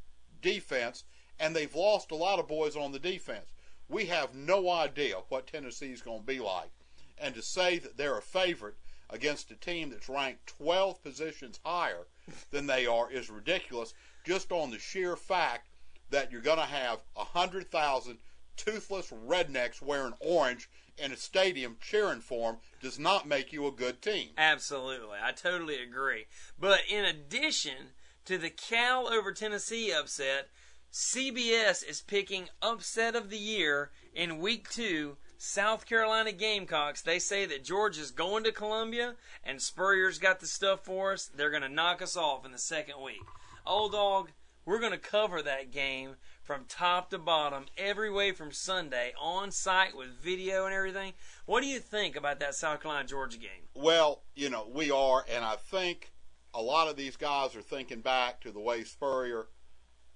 defense, 0.41 1.03
and 1.39 1.56
they've 1.56 1.75
lost 1.75 2.12
a 2.12 2.15
lot 2.15 2.39
of 2.39 2.47
boys 2.47 2.75
on 2.75 2.91
the 2.91 2.99
defense. 2.99 3.51
We 3.93 4.06
have 4.06 4.34
no 4.34 4.71
idea 4.71 5.17
what 5.29 5.45
Tennessee's 5.45 6.01
going 6.01 6.21
to 6.21 6.25
be 6.25 6.39
like, 6.39 6.71
and 7.19 7.36
to 7.36 7.43
say 7.43 7.77
that 7.77 7.95
they're 7.95 8.17
a 8.17 8.23
favorite 8.23 8.73
against 9.08 9.51
a 9.51 9.56
team 9.56 9.91
that's 9.91 10.10
ranked 10.10 10.47
12 10.58 11.03
positions 11.03 11.60
higher 11.63 12.08
than 12.49 12.65
they 12.65 12.88
are 12.88 13.12
is 13.12 13.29
ridiculous. 13.29 13.93
Just 14.25 14.51
on 14.51 14.71
the 14.71 14.79
sheer 14.79 15.15
fact 15.15 15.67
that 16.10 16.32
you're 16.32 16.41
going 16.41 16.58
to 16.58 16.65
have 16.65 17.03
a 17.15 17.23
hundred 17.23 17.69
thousand 17.69 18.17
toothless 18.58 19.12
rednecks 19.12 19.79
wearing 19.79 20.15
orange 20.19 20.71
in 20.97 21.12
a 21.12 21.15
stadium 21.15 21.77
cheering 21.79 22.19
for 22.19 22.53
them 22.53 22.62
does 22.82 22.97
not 22.97 23.27
make 23.27 23.53
you 23.53 23.67
a 23.67 23.71
good 23.71 24.01
team. 24.01 24.29
Absolutely. 24.39 25.19
I 25.23 25.34
totally 25.34 25.79
agree. 25.79 26.25
But 26.60 26.79
in 26.89 27.06
addition 27.06 27.91
to 28.25 28.39
the 28.39 28.49
Cal 28.49 29.08
over 29.08 29.32
Tennessee 29.32 29.93
upset, 29.93 30.49
CBS 30.93 31.84
is 31.84 32.03
picking 32.03 32.49
upset 32.62 33.15
of 33.15 33.32
the 33.32 33.38
year 33.39 33.89
in 34.13 34.38
week 34.38 34.69
two. 34.69 35.17
South 35.39 35.88
Carolina 35.88 36.32
Gamecocks. 36.32 37.01
They 37.01 37.17
say 37.17 37.47
that 37.47 37.63
Georgia's 37.63 38.12
going 38.12 38.43
to 38.43 38.51
Columbia 38.51 39.15
and 39.43 39.60
Spurrier's 39.60 40.19
got 40.19 40.39
the 40.39 40.45
stuff 40.45 40.86
for 40.86 41.13
us. 41.13 41.25
They're 41.25 41.49
going 41.49 41.63
to 41.63 41.67
knock 41.67 42.03
us 42.03 42.15
off 42.15 42.45
in 42.45 42.51
the 42.51 42.60
second 42.60 43.01
week. 43.03 43.23
Old 43.65 43.93
dog, 43.93 44.29
we're 44.65 44.79
going 44.79 44.91
to 44.91 44.99
cover 44.99 45.41
that 45.41 45.71
game 45.71 46.17
from 46.43 46.65
top 46.69 47.10
to 47.10 47.17
bottom 47.17 47.65
every 47.75 48.12
way 48.12 48.32
from 48.32 48.51
Sunday 48.51 49.13
on 49.19 49.49
site 49.49 49.97
with 49.97 50.21
video 50.21 50.65
and 50.65 50.75
everything. 50.75 51.13
What 51.47 51.62
do 51.62 51.67
you 51.67 51.79
think 51.79 52.15
about 52.15 52.39
that 52.39 52.53
South 52.53 52.82
Carolina 52.82 53.08
Georgia 53.08 53.39
game? 53.39 53.67
Well, 53.73 54.21
you 54.36 54.51
know, 54.51 54.67
we 54.71 54.91
are, 54.91 55.25
and 55.27 55.43
I 55.43 55.56
think 55.56 56.12
a 56.53 56.62
lot 56.62 56.88
of 56.88 56.95
these 56.95 57.17
guys 57.17 57.56
are 57.56 57.63
thinking 57.63 58.01
back 58.01 58.41
to 58.41 58.51
the 58.51 58.60
way 58.60 58.84
Spurrier 58.84 59.47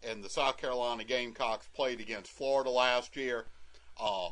and 0.04 0.24
the 0.24 0.30
South 0.30 0.58
Carolina 0.58 1.04
Gamecocks 1.04 1.68
played 1.74 2.00
against 2.00 2.32
Florida 2.32 2.70
last 2.70 3.16
year. 3.16 3.46
Uh, 4.00 4.30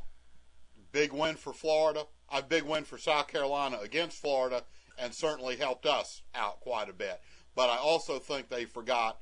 big 0.91 1.11
win 1.11 1.35
for 1.35 1.53
Florida, 1.53 2.05
a 2.31 2.41
big 2.41 2.63
win 2.63 2.83
for 2.83 2.97
South 2.97 3.27
Carolina 3.27 3.77
against 3.81 4.21
Florida, 4.21 4.63
and 4.97 5.13
certainly 5.13 5.55
helped 5.55 5.85
us 5.85 6.21
out 6.33 6.59
quite 6.61 6.89
a 6.89 6.93
bit. 6.93 7.19
But 7.55 7.69
I 7.69 7.77
also 7.77 8.19
think 8.19 8.49
they 8.49 8.65
forgot 8.65 9.19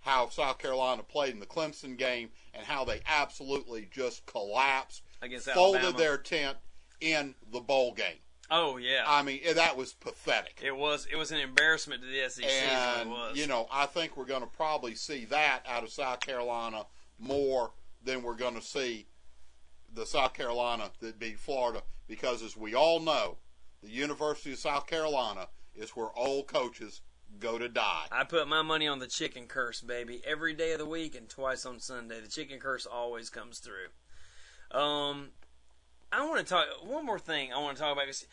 how 0.00 0.28
South 0.28 0.58
Carolina 0.58 1.02
played 1.02 1.34
in 1.34 1.40
the 1.40 1.46
Clemson 1.46 1.96
game 1.96 2.30
and 2.54 2.64
how 2.64 2.84
they 2.84 3.00
absolutely 3.08 3.88
just 3.90 4.24
collapsed, 4.26 5.02
Against 5.22 5.48
folded 5.50 5.80
Alabama. 5.82 5.98
their 5.98 6.18
tent 6.18 6.56
in 7.00 7.34
the 7.52 7.60
bowl 7.60 7.92
game. 7.92 8.18
Oh 8.50 8.76
yeah, 8.76 9.04
I 9.06 9.22
mean, 9.22 9.40
that 9.54 9.76
was 9.76 9.92
pathetic. 9.92 10.60
it 10.64 10.76
was. 10.76 11.06
It 11.10 11.16
was 11.16 11.32
an 11.32 11.38
embarrassment 11.38 12.02
to 12.02 12.08
the 12.08 12.28
SEC. 12.28 12.44
And 12.44 13.08
it 13.08 13.10
was. 13.10 13.36
you 13.36 13.46
know, 13.46 13.66
I 13.72 13.86
think 13.86 14.16
we're 14.16 14.24
going 14.24 14.42
to 14.42 14.46
probably 14.46 14.94
see 14.94 15.24
that 15.26 15.60
out 15.66 15.82
of 15.82 15.90
South 15.90 16.20
Carolina 16.20 16.84
more 17.18 17.72
than 18.04 18.22
we're 18.22 18.36
going 18.36 18.54
to 18.54 18.62
see 18.62 19.06
the 19.92 20.06
South 20.06 20.34
Carolina 20.34 20.90
that 21.00 21.18
beat 21.18 21.38
Florida, 21.38 21.82
because 22.06 22.42
as 22.42 22.56
we 22.56 22.74
all 22.74 23.00
know, 23.00 23.38
the 23.82 23.90
University 23.90 24.52
of 24.52 24.58
South 24.58 24.86
Carolina 24.86 25.48
is 25.74 25.90
where 25.90 26.08
old 26.16 26.46
coaches 26.46 27.00
go 27.40 27.58
to 27.58 27.68
die. 27.68 28.06
I 28.12 28.24
put 28.24 28.48
my 28.48 28.62
money 28.62 28.86
on 28.86 28.98
the 28.98 29.06
chicken 29.06 29.46
curse, 29.46 29.80
baby. 29.80 30.22
Every 30.24 30.54
day 30.54 30.72
of 30.72 30.78
the 30.78 30.86
week 30.86 31.14
and 31.14 31.28
twice 31.28 31.66
on 31.66 31.80
Sunday. 31.80 32.20
The 32.20 32.28
chicken 32.28 32.58
curse 32.58 32.86
always 32.86 33.28
comes 33.30 33.58
through. 33.58 34.78
Um, 34.78 35.30
I 36.12 36.24
want 36.26 36.38
to 36.38 36.44
talk 36.44 36.66
one 36.84 37.04
more 37.04 37.18
thing. 37.18 37.52
I 37.52 37.58
want 37.58 37.76
to 37.76 37.82
talk 37.82 37.92
about 37.92 38.06
this, 38.06 38.26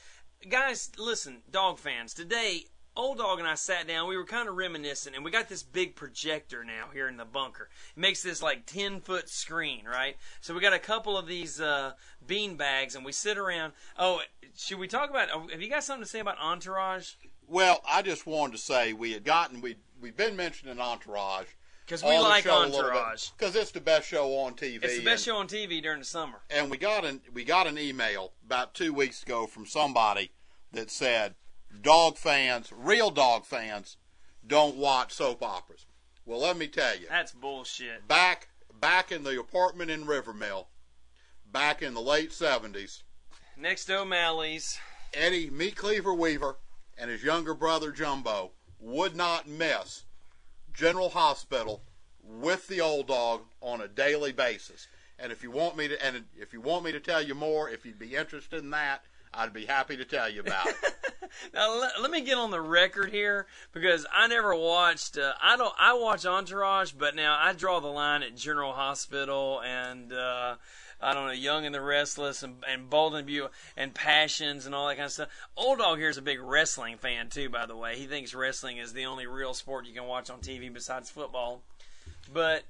guys. 0.49 0.91
Listen, 0.97 1.41
dog 1.51 1.79
fans. 1.79 2.13
Today, 2.13 2.65
old 2.95 3.17
dog 3.17 3.39
and 3.39 3.47
I 3.47 3.55
sat 3.55 3.87
down. 3.87 4.07
We 4.07 4.15
were 4.15 4.25
kind 4.25 4.47
of 4.47 4.55
reminiscing, 4.55 5.15
and 5.15 5.25
we 5.25 5.31
got 5.31 5.49
this 5.49 5.63
big 5.63 5.95
projector 5.95 6.63
now 6.63 6.85
here 6.93 7.07
in 7.07 7.17
the 7.17 7.25
bunker. 7.25 7.69
It 7.95 7.99
makes 7.99 8.21
this 8.21 8.41
like 8.41 8.65
ten 8.65 9.01
foot 9.01 9.27
screen, 9.27 9.85
right? 9.85 10.17
So 10.41 10.53
we 10.53 10.61
got 10.61 10.73
a 10.73 10.79
couple 10.79 11.17
of 11.17 11.27
these 11.27 11.59
uh, 11.59 11.93
bean 12.25 12.55
bags, 12.55 12.95
and 12.95 13.03
we 13.03 13.11
sit 13.11 13.37
around. 13.37 13.73
Oh, 13.97 14.21
should 14.55 14.79
we 14.79 14.87
talk 14.87 15.09
about? 15.09 15.29
oh, 15.33 15.47
Have 15.51 15.61
you 15.61 15.69
got 15.69 15.83
something 15.83 16.03
to 16.03 16.09
say 16.09 16.19
about 16.19 16.39
Entourage? 16.39 17.13
Well, 17.47 17.81
I 17.89 18.01
just 18.01 18.25
wanted 18.25 18.53
to 18.53 18.57
say 18.59 18.93
we 18.93 19.11
had 19.13 19.23
gotten 19.25 19.61
we 19.61 19.77
we've 19.99 20.15
been 20.15 20.35
mentioning 20.35 20.79
Entourage 20.79 21.47
Because 21.85 22.03
we 22.03 22.17
like 22.17 22.45
Entourage. 22.47 23.29
because 23.37 23.55
it's 23.55 23.71
the 23.71 23.81
best 23.81 24.07
show 24.07 24.37
on 24.37 24.53
TV. 24.53 24.83
It's 24.83 24.97
the 24.97 25.03
best 25.03 25.27
and- 25.27 25.33
show 25.33 25.37
on 25.37 25.47
TV 25.47 25.81
during 25.81 25.99
the 25.99 26.05
summer. 26.05 26.39
and 26.49 26.71
we 26.71 26.77
got 26.77 27.03
an 27.05 27.21
we 27.33 27.43
got 27.43 27.67
an 27.67 27.77
email 27.77 28.33
about 28.45 28.73
two 28.73 28.93
weeks 28.93 29.21
ago 29.23 29.45
from 29.47 29.65
somebody 29.65 30.31
that 30.71 30.89
said 30.89 31.35
dog 31.81 32.17
fans, 32.17 32.71
real 32.71 33.11
dog 33.11 33.45
fans, 33.45 33.97
don't 34.45 34.75
watch 34.75 35.13
soap 35.13 35.43
operas. 35.43 35.85
Well, 36.25 36.39
let 36.39 36.57
me 36.57 36.67
tell 36.67 36.95
you, 36.97 37.07
That's 37.09 37.33
bullshit. 37.33 38.07
back 38.07 38.49
back 38.73 39.11
in 39.11 39.23
the 39.23 39.39
apartment 39.39 39.91
in 39.91 40.05
Rivermill, 40.05 40.67
back 41.51 41.81
in 41.81 41.93
the 41.93 42.01
late 42.01 42.31
seventies, 42.31 43.03
Next 43.57 43.85
to 43.85 43.99
O'Malley's. 43.99 44.79
Eddie 45.13 45.49
Meat 45.49 45.75
Cleaver 45.75 46.13
Weaver 46.13 46.57
and 46.97 47.09
his 47.11 47.23
younger 47.23 47.53
brother 47.53 47.91
Jumbo 47.91 48.53
would 48.79 49.15
not 49.15 49.47
miss 49.47 50.05
General 50.73 51.09
Hospital 51.09 51.81
with 52.23 52.67
the 52.67 52.81
old 52.81 53.07
dog 53.07 53.41
on 53.61 53.81
a 53.81 53.87
daily 53.87 54.31
basis. 54.31 54.87
And 55.19 55.31
if 55.31 55.43
you 55.43 55.51
want 55.51 55.77
me 55.77 55.87
to, 55.87 56.05
and 56.05 56.23
if 56.35 56.53
you 56.53 56.61
want 56.61 56.85
me 56.85 56.91
to 56.91 56.99
tell 56.99 57.21
you 57.21 57.35
more, 57.35 57.69
if 57.69 57.85
you'd 57.85 57.99
be 57.99 58.15
interested 58.15 58.63
in 58.63 58.71
that, 58.71 59.03
I'd 59.33 59.53
be 59.53 59.65
happy 59.65 59.97
to 59.97 60.05
tell 60.05 60.29
you 60.29 60.41
about 60.41 60.67
it. 60.67 60.75
Now 61.53 61.79
let, 61.79 61.99
let 61.99 62.11
me 62.11 62.21
get 62.21 62.37
on 62.37 62.51
the 62.51 62.61
record 62.61 63.09
here 63.09 63.47
because 63.71 64.05
I 64.13 64.27
never 64.27 64.55
watched. 64.55 65.17
Uh, 65.17 65.33
I 65.41 65.57
don't. 65.57 65.73
I 65.79 65.93
watch 65.93 66.27
Entourage, 66.27 66.91
but 66.91 67.15
now 67.15 67.37
I 67.39 67.53
draw 67.53 67.79
the 67.79 67.87
line 67.87 68.21
at 68.21 68.35
General 68.35 68.73
Hospital 68.73 69.59
and 69.61 70.13
uh, 70.13 70.55
I 71.03 71.13
don't 71.13 71.25
know, 71.27 71.33
Young 71.33 71.65
and 71.65 71.75
the 71.75 71.81
Restless 71.81 72.43
and, 72.43 72.63
and 72.67 72.89
Bold 72.89 73.15
and 73.15 73.27
Beautiful 73.27 73.53
and 73.75 73.93
Passions 73.93 74.65
and 74.65 74.73
all 74.73 74.87
that 74.87 74.95
kind 74.95 75.05
of 75.05 75.11
stuff. 75.11 75.29
Old 75.57 75.79
Dog 75.79 75.97
here 75.97 76.09
is 76.09 76.17
a 76.17 76.21
big 76.21 76.39
wrestling 76.41 76.97
fan 76.97 77.29
too, 77.29 77.49
by 77.49 77.65
the 77.65 77.75
way. 77.75 77.97
He 77.97 78.05
thinks 78.05 78.33
wrestling 78.33 78.77
is 78.77 78.93
the 78.93 79.05
only 79.05 79.27
real 79.27 79.53
sport 79.53 79.85
you 79.85 79.93
can 79.93 80.05
watch 80.05 80.29
on 80.29 80.39
TV 80.39 80.73
besides 80.73 81.09
football. 81.09 81.61
But 82.31 82.63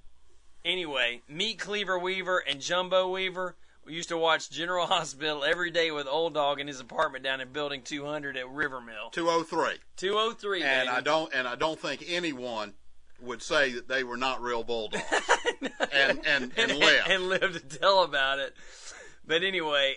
anyway, 0.65 1.21
Meat 1.27 1.59
Cleaver 1.59 1.97
Weaver 1.99 2.39
and 2.39 2.59
Jumbo 2.59 3.09
Weaver. 3.09 3.55
We 3.85 3.93
used 3.93 4.09
to 4.09 4.17
watch 4.17 4.49
General 4.49 4.87
Hospital 4.87 5.43
every 5.43 5.69
day 5.69 5.91
with 5.91 6.07
Old 6.07 6.33
Dog 6.33 6.59
in 6.59 6.67
his 6.67 6.79
apartment 6.79 7.23
down 7.23 7.41
in 7.41 7.49
Building 7.49 7.81
200 7.81 8.37
at 8.37 8.45
Rivermill. 8.45 9.11
Two 9.11 9.29
oh 9.29 9.43
three. 9.43 9.75
203, 9.97 10.63
And 10.63 10.87
baby. 10.87 10.97
I 10.97 11.01
don't, 11.01 11.33
and 11.33 11.47
I 11.47 11.55
don't 11.55 11.79
think 11.79 12.03
anyone 12.07 12.73
would 13.23 13.41
say 13.41 13.71
that 13.73 13.87
they 13.87 14.03
were 14.03 14.17
not 14.17 14.41
real 14.41 14.63
bulldogs 14.63 15.01
and 15.93 16.19
and 16.25 16.25
and 16.27 16.53
and, 16.57 16.77
live. 16.77 17.03
and 17.07 17.29
live 17.29 17.53
to 17.53 17.77
tell 17.79 18.03
about 18.03 18.39
it. 18.39 18.53
But 19.25 19.43
anyway, 19.43 19.95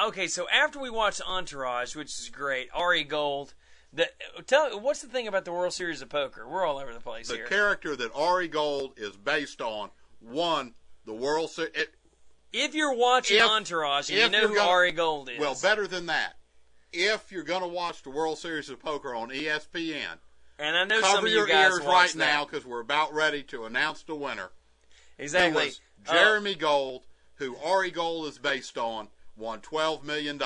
okay, 0.00 0.26
so 0.28 0.46
after 0.48 0.78
we 0.78 0.90
watched 0.90 1.20
Entourage, 1.26 1.94
which 1.96 2.18
is 2.18 2.28
great, 2.30 2.68
Ari 2.74 3.04
Gold. 3.04 3.54
The, 3.92 4.08
tell 4.46 4.78
what's 4.80 5.02
the 5.02 5.08
thing 5.08 5.26
about 5.26 5.44
the 5.44 5.50
World 5.52 5.72
Series 5.72 6.00
of 6.00 6.08
Poker? 6.08 6.46
We're 6.48 6.64
all 6.64 6.78
over 6.78 6.94
the 6.94 7.00
place 7.00 7.26
The 7.28 7.34
here. 7.36 7.46
character 7.46 7.96
that 7.96 8.12
Ari 8.14 8.46
Gold 8.46 8.92
is 8.96 9.16
based 9.16 9.60
on 9.60 9.90
won 10.20 10.74
the 11.06 11.12
World 11.12 11.50
Series. 11.50 11.72
if 12.52 12.72
you're 12.74 12.94
watching 12.94 13.38
if- 13.38 13.42
Entourage 13.42 14.08
and 14.10 14.18
you 14.18 14.28
know 14.40 14.46
who 14.46 14.54
gonna- 14.54 14.70
Ari 14.70 14.92
Gold 14.92 15.28
is, 15.28 15.40
Well, 15.40 15.56
better 15.60 15.88
than 15.88 16.06
that. 16.06 16.34
If 16.92 17.32
you're 17.32 17.42
going 17.42 17.62
to 17.62 17.68
watch 17.68 18.02
the 18.02 18.10
World 18.10 18.38
Series 18.38 18.68
of 18.70 18.78
Poker 18.80 19.12
on 19.14 19.30
ESPN, 19.30 20.18
and 20.60 20.76
I 20.76 20.84
know 20.84 21.00
some 21.00 21.14
cover 21.16 21.26
of 21.26 21.32
you 21.32 21.38
your 21.38 21.46
guys 21.46 21.72
ears 21.72 21.84
right 21.84 22.10
that. 22.10 22.16
now 22.18 22.44
because 22.44 22.64
we're 22.66 22.80
about 22.80 23.12
ready 23.14 23.42
to 23.44 23.64
announce 23.64 24.02
the 24.02 24.14
winner. 24.14 24.50
Exactly. 25.18 25.66
was 25.66 25.80
Uh, 26.08 26.12
Jeremy 26.12 26.54
Gold, 26.54 27.06
who 27.36 27.56
Ari 27.56 27.90
Gold 27.90 28.26
is 28.26 28.38
based 28.38 28.78
on, 28.78 29.08
won 29.36 29.60
$12 29.60 30.04
million. 30.04 30.40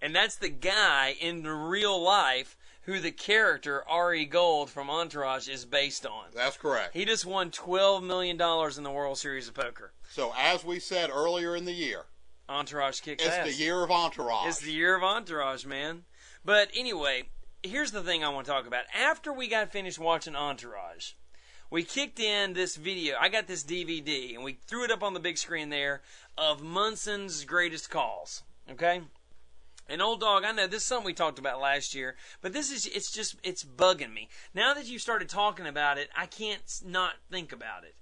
and 0.00 0.14
that's 0.14 0.36
the 0.36 0.48
guy 0.48 1.14
in 1.20 1.42
the 1.42 1.52
real 1.52 2.00
life 2.02 2.56
who 2.82 2.98
the 2.98 3.12
character 3.12 3.84
Ari 3.88 4.24
Gold 4.24 4.68
from 4.70 4.90
Entourage 4.90 5.48
is 5.48 5.64
based 5.64 6.04
on. 6.04 6.24
That's 6.34 6.56
correct. 6.56 6.94
He 6.94 7.04
just 7.04 7.24
won 7.24 7.52
twelve 7.52 8.02
million 8.02 8.36
dollars 8.36 8.76
in 8.76 8.82
the 8.82 8.90
World 8.90 9.18
Series 9.18 9.46
of 9.46 9.54
Poker. 9.54 9.92
So, 10.10 10.32
as 10.36 10.64
we 10.64 10.80
said 10.80 11.08
earlier 11.08 11.54
in 11.54 11.64
the 11.64 11.72
year, 11.72 12.06
Entourage 12.48 13.00
kicks 13.00 13.24
it's 13.24 13.32
ass. 13.36 13.46
the 13.46 13.54
year 13.54 13.84
of 13.84 13.90
Entourage. 13.92 14.48
It's 14.48 14.58
the 14.60 14.72
year 14.72 14.96
of 14.96 15.04
Entourage, 15.04 15.64
man. 15.64 16.02
But 16.44 16.70
anyway, 16.74 17.28
here's 17.62 17.92
the 17.92 18.02
thing 18.02 18.24
I 18.24 18.28
want 18.28 18.46
to 18.46 18.52
talk 18.52 18.66
about. 18.66 18.84
After 18.94 19.32
we 19.32 19.48
got 19.48 19.72
finished 19.72 19.98
watching 19.98 20.36
Entourage, 20.36 21.12
we 21.70 21.84
kicked 21.84 22.20
in 22.20 22.52
this 22.52 22.76
video. 22.76 23.16
I 23.20 23.28
got 23.28 23.46
this 23.46 23.64
DVD, 23.64 24.34
and 24.34 24.44
we 24.44 24.58
threw 24.66 24.84
it 24.84 24.90
up 24.90 25.02
on 25.02 25.14
the 25.14 25.20
big 25.20 25.38
screen 25.38 25.70
there 25.70 26.02
of 26.36 26.62
Munson's 26.62 27.44
greatest 27.44 27.90
calls. 27.90 28.42
Okay. 28.70 29.02
And 29.88 30.00
old 30.00 30.20
dog, 30.20 30.44
I 30.44 30.52
know 30.52 30.66
this 30.66 30.82
is 30.82 30.86
something 30.86 31.06
we 31.06 31.12
talked 31.12 31.38
about 31.38 31.60
last 31.60 31.94
year, 31.94 32.16
but 32.40 32.52
this 32.52 32.70
is 32.70 32.86
it's 32.86 33.10
just 33.10 33.36
it's 33.42 33.64
bugging 33.64 34.12
me. 34.12 34.28
Now 34.54 34.74
that 34.74 34.86
you've 34.86 35.02
started 35.02 35.28
talking 35.28 35.66
about 35.66 35.98
it, 35.98 36.08
I 36.16 36.26
can't 36.26 36.62
not 36.84 37.14
think 37.30 37.52
about 37.52 37.84
it. 37.84 37.94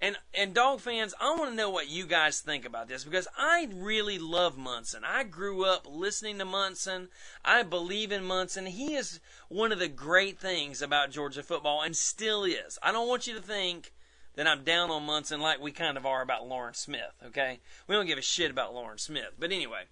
And 0.00 0.16
and 0.32 0.54
dog 0.54 0.80
fans, 0.80 1.12
I 1.20 1.34
want 1.34 1.50
to 1.50 1.56
know 1.56 1.70
what 1.70 1.88
you 1.88 2.06
guys 2.06 2.40
think 2.40 2.64
about 2.64 2.86
this 2.86 3.02
because 3.02 3.26
I 3.36 3.68
really 3.74 4.18
love 4.18 4.56
Munson. 4.56 5.02
I 5.04 5.24
grew 5.24 5.64
up 5.64 5.88
listening 5.90 6.38
to 6.38 6.44
Munson. 6.44 7.08
I 7.44 7.64
believe 7.64 8.12
in 8.12 8.24
Munson. 8.24 8.66
He 8.66 8.94
is 8.94 9.18
one 9.48 9.72
of 9.72 9.80
the 9.80 9.88
great 9.88 10.38
things 10.38 10.80
about 10.80 11.10
Georgia 11.10 11.42
football 11.42 11.82
and 11.82 11.96
still 11.96 12.44
is. 12.44 12.78
I 12.80 12.92
don't 12.92 13.08
want 13.08 13.26
you 13.26 13.34
to 13.34 13.42
think 13.42 13.92
that 14.36 14.46
I'm 14.46 14.62
down 14.62 14.88
on 14.92 15.02
Munson 15.02 15.40
like 15.40 15.60
we 15.60 15.72
kind 15.72 15.96
of 15.96 16.06
are 16.06 16.22
about 16.22 16.48
Loran 16.48 16.76
Smith, 16.76 17.12
okay? 17.26 17.58
We 17.88 17.96
don't 17.96 18.06
give 18.06 18.18
a 18.18 18.22
shit 18.22 18.52
about 18.52 18.72
Loran 18.72 19.00
Smith. 19.00 19.32
But 19.36 19.50
anyway, 19.50 19.86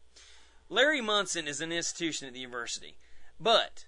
Larry 0.69 1.01
Munson 1.01 1.49
is 1.49 1.61
an 1.61 1.73
institution 1.73 2.29
at 2.29 2.33
the 2.33 2.39
university. 2.39 2.97
But 3.41 3.87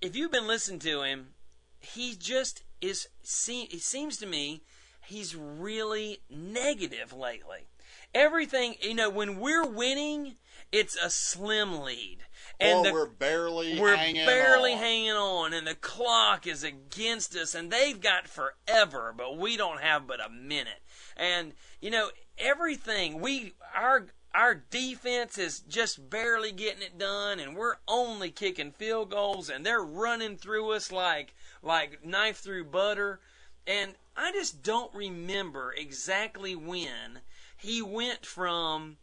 if 0.00 0.16
you've 0.16 0.32
been 0.32 0.48
listening 0.48 0.80
to 0.80 1.02
him, 1.02 1.28
he 1.78 2.16
just 2.16 2.64
is 2.80 3.06
se- 3.22 3.68
it 3.70 3.82
seems 3.82 4.16
to 4.16 4.26
me 4.26 4.62
he's 5.06 5.36
really 5.36 6.20
negative 6.30 7.12
lately. 7.12 7.66
Everything, 8.14 8.76
you 8.80 8.94
know, 8.94 9.10
when 9.10 9.40
we're 9.40 9.66
winning, 9.66 10.36
it's 10.70 10.96
a 10.96 11.10
slim 11.10 11.80
lead. 11.82 12.18
And 12.60 12.78
or 12.78 12.84
the, 12.84 12.92
we're 12.92 13.06
barely 13.06 13.80
we're 13.80 13.96
hanging 13.96 14.26
barely 14.26 14.72
on. 14.72 14.78
hanging 14.78 15.10
on, 15.12 15.52
and 15.52 15.66
the 15.66 15.74
clock 15.74 16.46
is 16.46 16.62
against 16.62 17.34
us, 17.34 17.54
and 17.54 17.70
they've 17.70 18.00
got 18.00 18.28
forever, 18.28 19.12
but 19.16 19.36
we 19.36 19.56
don't 19.56 19.80
have 19.80 20.06
but 20.06 20.24
a 20.24 20.30
minute. 20.30 20.82
And 21.16 21.54
you 21.80 21.90
know 21.90 22.10
everything 22.38 23.20
we 23.20 23.54
our 23.74 24.06
our 24.34 24.54
defense 24.54 25.38
is 25.38 25.60
just 25.60 26.10
barely 26.10 26.52
getting 26.52 26.82
it 26.82 26.98
done, 26.98 27.38
and 27.38 27.56
we're 27.56 27.76
only 27.86 28.30
kicking 28.30 28.72
field 28.72 29.10
goals, 29.10 29.48
and 29.48 29.64
they're 29.64 29.84
running 29.84 30.36
through 30.36 30.72
us 30.72 30.90
like 30.90 31.34
like 31.62 32.04
knife 32.04 32.38
through 32.38 32.64
butter. 32.64 33.20
And 33.66 33.94
I 34.16 34.32
just 34.32 34.62
don't 34.62 34.94
remember 34.94 35.72
exactly 35.72 36.54
when 36.54 37.20
he 37.56 37.80
went 37.80 38.26
from 38.26 38.98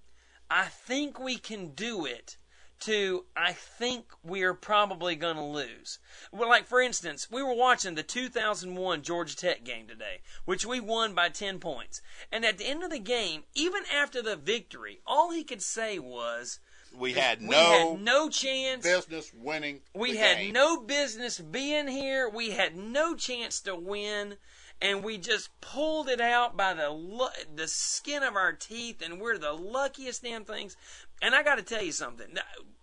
I 0.49 0.65
think 0.65 1.19
we 1.19 1.37
can 1.37 1.69
do 1.69 2.05
it 2.05 2.37
to 2.81 3.25
I 3.35 3.53
think 3.53 4.05
we're 4.23 4.53
probably 4.53 5.15
going 5.15 5.35
to 5.35 5.43
lose. 5.43 5.99
Well, 6.31 6.49
like 6.49 6.65
for 6.65 6.81
instance, 6.81 7.29
we 7.31 7.41
were 7.41 7.53
watching 7.53 7.95
the 7.95 8.03
2001 8.03 9.03
Georgia 9.03 9.35
Tech 9.35 9.63
game 9.63 9.87
today, 9.87 10.21
which 10.45 10.65
we 10.65 10.79
won 10.79 11.13
by 11.13 11.29
10 11.29 11.59
points. 11.59 12.01
And 12.31 12.43
at 12.43 12.57
the 12.57 12.65
end 12.65 12.83
of 12.83 12.89
the 12.89 12.99
game, 12.99 13.43
even 13.53 13.83
after 13.91 14.21
the 14.21 14.35
victory, 14.35 15.01
all 15.05 15.31
he 15.31 15.43
could 15.43 15.61
say 15.61 15.99
was 15.99 16.59
We 16.97 17.13
had 17.13 17.41
we 17.41 17.47
no, 17.47 17.95
had 17.95 18.01
no 18.01 18.29
chance. 18.29 18.83
business 18.83 19.31
winning. 19.33 19.81
We 19.95 20.17
had 20.17 20.37
game. 20.37 20.53
no 20.53 20.81
business 20.81 21.39
being 21.39 21.87
here. 21.87 22.29
We 22.29 22.51
had 22.51 22.75
no 22.75 23.15
chance 23.15 23.61
to 23.61 23.75
win, 23.75 24.35
and 24.81 25.03
we 25.03 25.17
just 25.17 25.49
pulled 25.61 26.09
it 26.09 26.19
out 26.19 26.57
by 26.57 26.73
the 26.73 27.29
the 27.55 27.67
skin 27.67 28.23
of 28.23 28.35
our 28.35 28.51
teeth, 28.51 29.01
and 29.01 29.21
we're 29.21 29.37
the 29.37 29.53
luckiest 29.53 30.23
damn 30.23 30.43
things. 30.43 30.75
And 31.21 31.33
I 31.33 31.43
got 31.43 31.55
to 31.55 31.63
tell 31.63 31.83
you 31.83 31.91
something. 31.91 32.37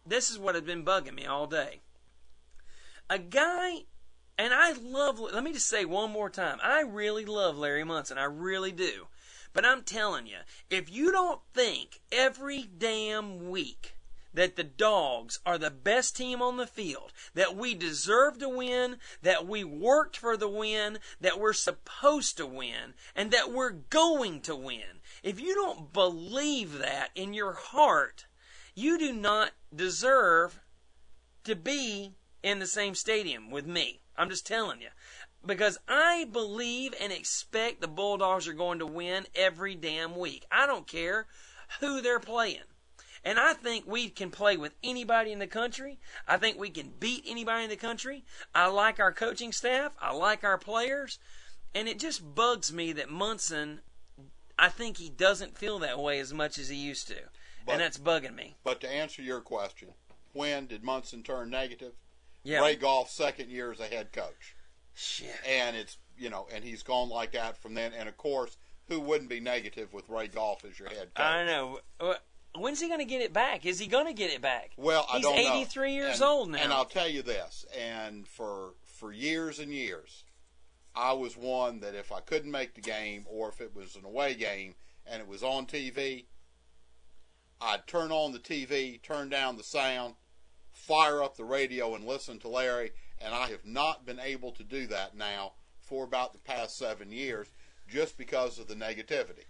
This 0.07 0.31
is 0.31 0.39
what 0.39 0.55
has 0.55 0.65
been 0.65 0.85
bugging 0.85 1.15
me 1.15 1.27
all 1.27 1.47
day. 1.47 1.81
A 3.11 3.19
guy, 3.19 3.85
and 4.39 4.55
I 4.55 4.73
love. 4.73 5.21
Let 5.21 5.45
me 5.45 5.53
just 5.53 5.69
say 5.69 5.85
one 5.85 6.11
more 6.11 6.31
time. 6.31 6.59
I 6.63 6.81
really 6.81 7.27
love 7.27 7.59
Larry 7.59 7.85
Munson. 7.85 8.17
I 8.17 8.25
really 8.25 8.73
do. 8.73 9.09
But 9.53 9.65
I'm 9.65 9.83
telling 9.83 10.27
you, 10.27 10.39
if 10.71 10.91
you 10.91 11.11
don't 11.13 11.41
think 11.53 12.01
every 12.13 12.63
damn 12.63 13.51
week 13.51 13.95
that 14.39 14.55
the 14.55 14.63
dogs 14.63 15.41
are 15.45 15.59
the 15.59 15.69
best 15.69 16.17
team 16.17 16.41
on 16.41 16.59
the 16.59 16.67
field, 16.69 17.13
that 17.35 17.57
we 17.57 17.75
deserve 17.75 18.39
to 18.39 18.49
win, 18.49 18.97
that 19.21 19.49
we 19.49 19.65
worked 19.65 20.17
for 20.17 20.37
the 20.37 20.49
win, 20.49 21.01
that 21.21 21.41
we're 21.41 21.53
supposed 21.53 22.37
to 22.37 22.47
win, 22.47 22.95
and 23.17 23.33
that 23.33 23.51
we're 23.51 23.73
going 23.73 24.41
to 24.41 24.55
win. 24.55 25.01
If 25.25 25.41
you 25.41 25.57
don't 25.57 25.93
believe 25.93 26.79
that 26.79 27.09
in 27.17 27.35
your 27.35 27.55
heart, 27.55 28.27
you 28.77 28.97
do 28.97 29.13
not 29.13 29.51
deserve 29.75 30.61
to 31.43 31.57
be 31.57 32.15
in 32.41 32.61
the 32.61 32.67
same 32.69 32.95
stadium 32.95 33.51
with 33.51 33.67
me. 33.67 34.03
I'm 34.17 34.31
just 34.31 34.47
telling 34.47 34.81
you. 34.81 34.91
Because 35.45 35.79
I 35.89 36.27
believe 36.31 36.95
and 37.01 37.13
expect 37.13 37.81
the 37.81 37.89
Bulldogs 37.89 38.47
are 38.47 38.53
going 38.53 38.79
to 38.79 38.87
win 38.87 39.27
every 39.35 39.75
damn 39.75 40.15
week. 40.15 40.47
I 40.49 40.69
don't 40.69 40.87
care 40.87 41.27
who 41.81 42.01
they're 42.01 42.21
playing. 42.21 42.68
And 43.29 43.39
I 43.39 43.53
think 43.53 43.87
we 43.87 44.09
can 44.09 44.31
play 44.31 44.57
with 44.57 44.73
anybody 44.83 45.33
in 45.33 45.39
the 45.39 45.47
country. 45.47 45.99
I 46.27 46.39
think 46.39 46.59
we 46.59 46.71
can 46.71 46.95
beat 46.99 47.25
anybody 47.27 47.65
in 47.65 47.69
the 47.69 47.77
country. 47.77 48.25
I 48.55 48.69
like 48.69 48.99
our 48.99 49.13
coaching 49.13 49.53
staff. 49.53 49.93
I 50.01 50.15
like 50.15 50.45
our 50.45 50.57
players. 50.57 51.19
And 51.75 51.89
it 51.89 51.99
just 51.99 52.35
bugs 52.35 52.73
me 52.73 52.91
that 52.95 53.11
Munson, 53.11 53.81
I 54.59 54.71
think 54.71 54.97
he 54.97 55.11
doesn't 55.11 55.59
feel 55.59 55.79
that 55.81 55.99
way 55.99 56.21
as 56.21 56.33
much 56.33 56.57
as 56.59 56.71
he 56.71 56.77
used 56.77 57.07
to. 57.09 57.17
But- 57.67 57.73
and 57.73 57.83
that's 57.83 57.99
bugging 57.99 58.35
me. 58.35 58.57
But 58.65 58.81
to 58.81 58.89
answer 58.89 59.21
your 59.21 59.43
question, 59.43 59.89
when 60.33 60.67
did 60.67 60.83
Munson 60.83 61.23
turn 61.23 61.51
negative? 61.51 61.93
Yeah. 62.43 62.61
Ray 62.61 62.77
Goff's 62.77 63.13
second 63.13 63.51
year 63.51 63.71
as 63.71 63.79
a 63.79 63.89
head 63.89 64.11
coach, 64.11 64.57
Shit. 64.95 65.37
and 65.47 65.77
it's 65.77 65.99
you 66.17 66.31
know, 66.31 66.49
and 66.51 66.65
he's 66.65 66.83
gone 66.83 67.11
like 67.11 67.33
that 67.33 67.61
from 67.61 67.75
then. 67.75 67.93
And 67.93 68.09
of 68.09 68.17
course, 68.17 68.57
who 68.87 69.01
wouldn't 69.01 69.29
be 69.29 69.39
negative 69.39 69.93
with 69.93 70.09
Ray 70.09 70.29
Goff 70.29 70.65
as 70.65 70.79
your 70.79 70.89
head 70.89 71.15
coach? 71.15 71.25
I 71.25 71.45
know. 71.45 71.81
When's 72.55 72.81
he 72.81 72.89
going 72.89 73.01
to 73.01 73.05
get 73.05 73.21
it 73.23 73.33
back? 73.33 73.67
Is 73.67 73.79
he 73.79 73.87
going 73.87 74.07
to 74.07 74.13
get 74.13 74.31
it 74.33 74.41
back? 74.41 74.73
Well, 74.77 75.07
I 75.13 75.17
He's 75.17 75.23
don't 75.23 75.37
know. 75.37 75.55
83 75.55 75.93
years 75.93 76.15
And- 76.15 76.23
old 76.23 76.51
now. 76.51 76.59
And 76.59 76.73
I'll 76.73 76.85
tell 76.85 77.09
you 77.09 77.23
this, 77.23 77.65
and 77.79 78.27
for 78.27 78.75
for 78.85 79.13
years 79.13 79.59
and 79.61 79.73
years, 79.73 80.25
I 80.97 81.13
was 81.13 81.37
one 81.37 81.79
that 81.81 81.95
if 81.95 82.11
I 82.11 82.19
couldn't 82.21 82.51
make 82.51 82.75
the 82.75 82.81
game 82.81 83.27
or 83.31 83.49
if 83.49 83.61
it 83.61 83.77
was 83.77 83.95
an 83.95 84.05
away 84.05 84.35
game 84.35 84.75
and 85.07 85.21
it 85.23 85.29
was 85.29 85.43
on 85.45 85.67
TV, 85.67 86.25
I'd 87.61 87.87
turn 87.87 88.11
on 88.11 88.33
the 88.33 88.39
TV, 88.41 89.01
turn 89.03 89.29
down 89.29 89.57
the 89.57 89.63
sound, 89.63 90.15
fire 90.73 91.23
up 91.23 91.37
the 91.37 91.45
radio 91.45 91.95
and 91.95 92.05
listen 92.07 92.39
to 92.41 92.49
Larry, 92.49 92.91
and 93.21 93.35
I 93.35 93.49
have 93.49 93.65
not 93.65 94.05
been 94.07 94.19
able 94.21 94.53
to 94.53 94.65
do 94.65 94.87
that 94.89 95.17
now 95.17 95.53
for 95.81 96.05
about 96.05 96.33
the 96.33 96.39
past 96.41 96.77
7 96.77 97.11
years 97.13 97.49
just 97.89 98.19
because 98.19 98.59
of 98.59 98.67
the 98.69 98.75
negativity. 98.75 99.45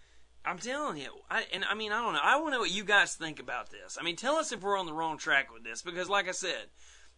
I'm 0.49 0.59
telling 0.59 0.97
you, 0.97 1.11
I, 1.31 1.45
and 1.53 1.63
I 1.65 1.75
mean, 1.75 1.93
I 1.93 2.01
don't 2.01 2.15
know. 2.15 2.21
I 2.23 2.37
want 2.37 2.49
to 2.49 2.53
know 2.53 2.61
what 2.61 2.71
you 2.71 2.83
guys 2.83 3.15
think 3.15 3.39
about 3.39 3.71
this. 3.71 3.99
I 4.01 4.03
mean, 4.03 4.17
tell 4.17 4.37
us 4.37 4.51
if 4.51 4.63
we're 4.63 4.79
on 4.79 4.87
the 4.87 4.95
wrong 4.95 5.19
track 5.19 5.53
with 5.53 5.63
this, 5.63 5.83
because 5.83 6.09
like 6.09 6.27
I 6.27 6.33
said, 6.33 6.71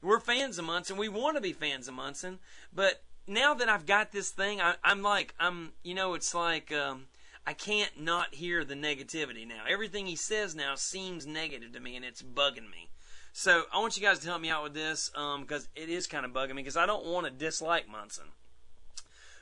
we're 0.03 0.19
fans 0.19 0.59
of 0.59 0.65
Munson. 0.65 0.97
We 0.97 1.09
want 1.09 1.37
to 1.37 1.41
be 1.41 1.53
fans 1.53 1.87
of 1.87 1.95
Munson, 1.95 2.41
but 2.75 3.03
now 3.29 3.55
that 3.55 3.69
I've 3.69 3.87
got 3.87 4.11
this 4.11 4.31
thing, 4.31 4.61
I, 4.61 4.75
I'm 4.83 5.03
like, 5.03 5.35
I'm, 5.39 5.73
you 5.85 5.95
know, 5.95 6.15
it's 6.15 6.35
like 6.35 6.73
um, 6.73 7.07
I 7.47 7.53
can't 7.53 8.01
not 8.01 8.35
hear 8.35 8.65
the 8.65 8.75
negativity 8.75 9.47
now. 9.47 9.63
Everything 9.69 10.07
he 10.07 10.17
says 10.17 10.57
now 10.57 10.75
seems 10.75 11.27
negative 11.27 11.73
to 11.73 11.81
me, 11.81 11.95
and 11.95 12.05
it's 12.05 12.23
bugging 12.23 12.71
me. 12.71 12.91
So 13.33 13.63
I 13.73 13.79
want 13.79 13.97
you 13.97 14.03
guys 14.03 14.19
to 14.19 14.27
help 14.27 14.41
me 14.43 14.51
out 14.51 14.65
with 14.65 14.75
this, 14.75 15.11
because 15.41 15.69
it 15.77 15.89
is 15.89 16.09
kind 16.09 16.25
of 16.25 16.33
bugging 16.33 16.57
me, 16.57 16.63
because 16.63 16.77
I 16.77 16.87
don't 16.87 17.07
want 17.07 17.27
to 17.27 17.31
dislike 17.31 17.89
Munson. 17.89 18.27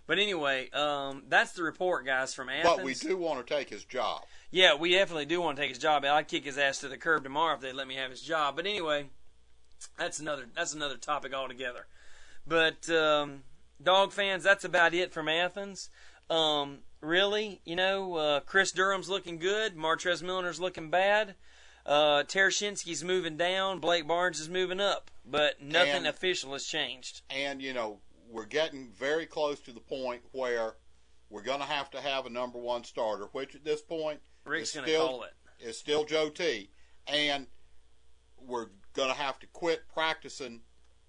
But 0.09 0.19
anyway, 0.19 0.71
um, 0.71 1.25
that's 1.29 1.53
the 1.53 1.63
report, 1.63 2.07
guys, 2.07 2.33
from 2.33 2.49
Athens. 2.49 2.77
But 2.77 2.85
we 2.85 2.95
do 2.95 3.19
want 3.19 3.47
to 3.47 3.55
take 3.55 3.69
his 3.69 3.85
job. 3.85 4.23
Yeah, 4.51 4.75
we 4.75 4.93
definitely 4.93 5.27
do 5.27 5.43
want 5.43 5.59
to 5.59 5.63
take 5.63 5.69
his 5.69 5.79
job. 5.79 6.03
I'd 6.03 6.27
kick 6.27 6.45
his 6.47 6.57
ass 6.57 6.79
to 6.79 6.89
the 6.89 6.97
curb 6.97 7.25
tomorrow 7.25 7.55
if 7.55 7.61
they'd 7.61 7.75
let 7.75 7.87
me 7.87 7.97
have 7.97 8.11
his 8.11 8.23
job. 8.23 8.57
But 8.57 8.67
anyway, 8.67 9.11
that's 9.99 10.19
another 10.19 10.47
that's 10.57 10.73
another 10.73 10.97
topic 10.97 11.35
altogether. 11.35 11.87
But 12.47 12.89
um, 12.89 13.43
dog 13.83 14.13
fans, 14.13 14.43
that's 14.43 14.65
about 14.65 14.95
it 14.95 15.13
from 15.13 15.29
Athens. 15.29 15.91
Um, 16.31 16.79
really, 17.03 17.61
you 17.67 17.77
know, 17.77 18.15
uh, 18.15 18.41
Chris 18.41 18.73
Durham's 18.73 19.11
looking 19.11 19.39
good. 19.39 19.77
Martrez 19.77 20.23
Milner's 20.23 20.59
looking 20.59 20.89
bad. 20.89 21.35
Uh, 21.85 22.23
Tereshinski's 22.23 23.05
moving 23.05 23.37
down. 23.37 23.79
Blake 23.79 24.09
Barnes 24.09 24.41
is 24.41 24.49
moving 24.49 24.81
up. 24.81 25.11
But 25.31 25.61
nothing 25.61 25.97
And- 25.97 26.07
official 26.07 26.55
has 26.55 26.65
changed. 26.65 27.21
And, 27.29 27.61
you 27.61 27.75
know, 27.75 28.01
we're 28.31 28.47
getting 28.47 28.91
very 28.99 29.27
close 29.27 29.61
to 29.61 29.73
the 29.73 29.81
point 29.81 30.23
where 30.33 30.75
we're 31.31 31.43
going 31.43 31.61
to 31.61 31.67
have 31.67 31.91
to 31.91 32.01
have 32.01 32.27
a 32.27 32.31
number 32.31 32.59
one 32.59 32.85
starter, 32.85 33.29
which 33.33 33.55
at 33.55 33.65
this 33.65 33.83
point 33.83 34.21
Richt's 34.45 34.71
is 34.71 34.75
going 34.77 34.87
to 34.87 34.93
still, 34.93 35.07
call 35.07 35.23
it. 35.25 35.33
is 35.61 35.79
still 35.79 36.05
Joe 36.05 36.31
T. 36.31 36.71
And 37.07 37.47
we're 38.39 38.69
going 38.95 39.11
to 39.11 39.19
have 39.19 39.39
to 39.41 39.47
quit 39.49 39.83
practicing 39.93 40.61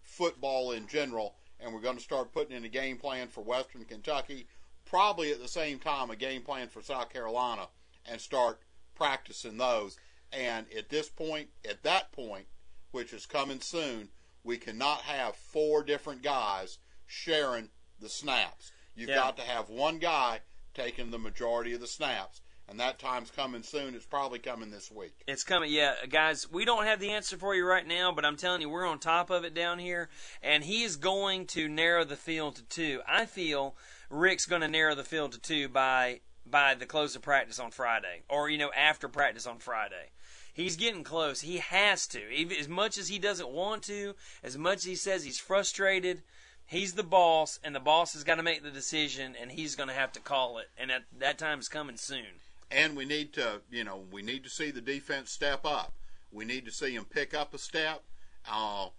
football 0.01 0.71
in 0.71 0.87
general, 0.87 1.35
and 1.59 1.73
we're 1.73 1.81
going 1.81 1.97
to 1.97 2.03
start 2.03 2.33
putting 2.33 2.55
in 2.55 2.65
a 2.65 2.69
game 2.69 2.97
plan 2.97 3.27
for 3.27 3.41
Western 3.41 3.85
Kentucky, 3.85 4.47
probably 4.85 5.31
at 5.31 5.41
the 5.41 5.47
same 5.47 5.79
time 5.79 6.09
a 6.09 6.15
game 6.15 6.41
plan 6.41 6.67
for 6.67 6.81
South 6.81 7.09
Carolina, 7.09 7.67
and 8.09 8.19
start 8.19 8.59
practicing 8.95 9.57
those. 9.57 9.97
And 10.31 10.65
at 10.75 10.89
this 10.89 11.09
point, 11.09 11.49
at 11.67 11.83
that 11.83 12.11
point, 12.11 12.45
which 12.91 13.13
is 13.13 13.25
coming 13.25 13.61
soon, 13.61 14.09
we 14.43 14.57
cannot 14.57 15.01
have 15.01 15.35
four 15.35 15.83
different 15.83 16.23
guys 16.23 16.79
sharing 17.09 17.69
the 17.99 18.07
snaps. 18.07 18.71
You've 18.95 19.09
Yeah. 19.09 19.15
got 19.15 19.37
to 19.37 19.43
have 19.43 19.69
one 19.69 19.97
guy 19.97 20.41
taking 20.73 21.11
the 21.11 21.19
majority 21.19 21.73
of 21.73 21.81
the 21.81 21.87
snaps. 21.87 22.41
And 22.67 22.79
that 22.79 22.99
time's 22.99 23.31
coming 23.31 23.63
soon. 23.63 23.95
It's 23.95 24.05
probably 24.05 24.37
coming 24.37 24.69
this 24.69 24.91
week. 24.91 25.23
It's 25.25 25.43
coming, 25.43 25.71
yeah, 25.71 26.05
guys. 26.07 26.47
We 26.51 26.65
don't 26.65 26.85
have 26.85 26.99
the 26.99 27.09
answer 27.09 27.35
for 27.35 27.55
you 27.55 27.65
right 27.65 27.85
now, 27.85 28.11
but 28.11 28.25
I'm 28.25 28.37
telling 28.37 28.61
you, 28.61 28.69
we're 28.69 28.85
on 28.85 28.99
top 28.99 29.31
of 29.31 29.43
it 29.43 29.55
down 29.55 29.79
here, 29.79 30.07
and 30.43 30.63
he 30.63 30.83
is 30.83 30.95
going 30.95 31.47
to 31.47 31.67
narrow 31.67 32.05
the 32.05 32.15
field 32.15 32.57
to 32.57 32.61
two. 32.61 33.01
I 33.07 33.25
feel 33.25 33.75
Richt's 34.11 34.45
going 34.45 34.61
to 34.61 34.67
narrow 34.67 34.93
the 34.93 35.03
field 35.03 35.31
to 35.31 35.39
two 35.39 35.67
by 35.67 36.21
by 36.45 36.75
the 36.75 36.85
close 36.85 37.15
of 37.15 37.23
practice 37.23 37.59
on 37.59 37.71
Friday, 37.71 38.21
or 38.29 38.49
you 38.49 38.57
know, 38.59 38.71
after 38.73 39.07
practice 39.07 39.47
on 39.47 39.57
Friday. 39.57 40.11
He's 40.53 40.75
getting 40.75 41.03
close. 41.03 41.41
He 41.41 41.57
has 41.57 42.05
to, 42.07 42.29
even 42.29 42.57
as 42.57 42.67
much 42.67 42.97
as 42.97 43.07
he 43.07 43.17
doesn't 43.17 43.49
want 43.49 43.83
to, 43.83 44.15
as 44.43 44.57
much 44.57 44.77
as 44.77 44.83
he 44.83 44.95
says 44.95 45.23
he's 45.23 45.39
frustrated. 45.39 46.21
He's 46.69 46.93
the 46.93 47.03
boss, 47.03 47.59
and 47.63 47.73
the 47.73 47.79
boss 47.79 48.13
has 48.13 48.23
got 48.23 48.35
to 48.35 48.43
make 48.43 48.61
the 48.61 48.69
decision, 48.69 49.35
and 49.41 49.51
he's 49.51 49.75
going 49.75 49.89
to 49.89 49.95
have 49.95 50.11
to 50.11 50.19
call 50.19 50.59
it, 50.59 50.69
and 50.77 50.91
that 50.91 51.05
that 51.17 51.59
is 51.59 51.67
coming 51.67 51.97
soon. 51.97 52.39
and 52.69 52.95
we 52.95 53.05
need 53.05 53.33
to, 53.33 53.61
you 53.71 53.83
know, 53.83 54.03
we 54.11 54.21
need 54.21 54.43
to 54.43 54.51
see 54.51 54.69
the 54.69 54.79
defense 54.79 55.31
step 55.31 55.65
up. 55.65 55.93
We 56.31 56.45
need 56.45 56.65
to 56.65 56.71
see 56.71 56.95
them 56.95 57.05
pick 57.05 57.33
up 57.33 57.55
a 57.55 57.57
step. 57.57 58.03
Uh, 58.47 58.89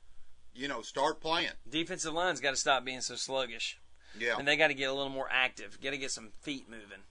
you 0.52 0.66
know, 0.66 0.82
start 0.82 1.20
playing. 1.20 1.52
Defensive 1.68 2.12
line's 2.12 2.40
got 2.40 2.50
to 2.50 2.56
stop 2.56 2.84
being 2.84 3.00
so 3.02 3.14
sluggish. 3.14 3.78
Yeah. 4.18 4.34
and 4.36 4.48
they 4.48 4.56
got 4.56 4.68
to 4.68 4.74
get 4.74 4.90
a 4.90 4.92
little 4.92 5.08
more 5.08 5.28
active. 5.30 5.78
Got 5.80 5.90
to 5.90 5.96
get 5.98 6.10
some 6.10 6.30
feet 6.42 6.68
moving. 6.68 7.04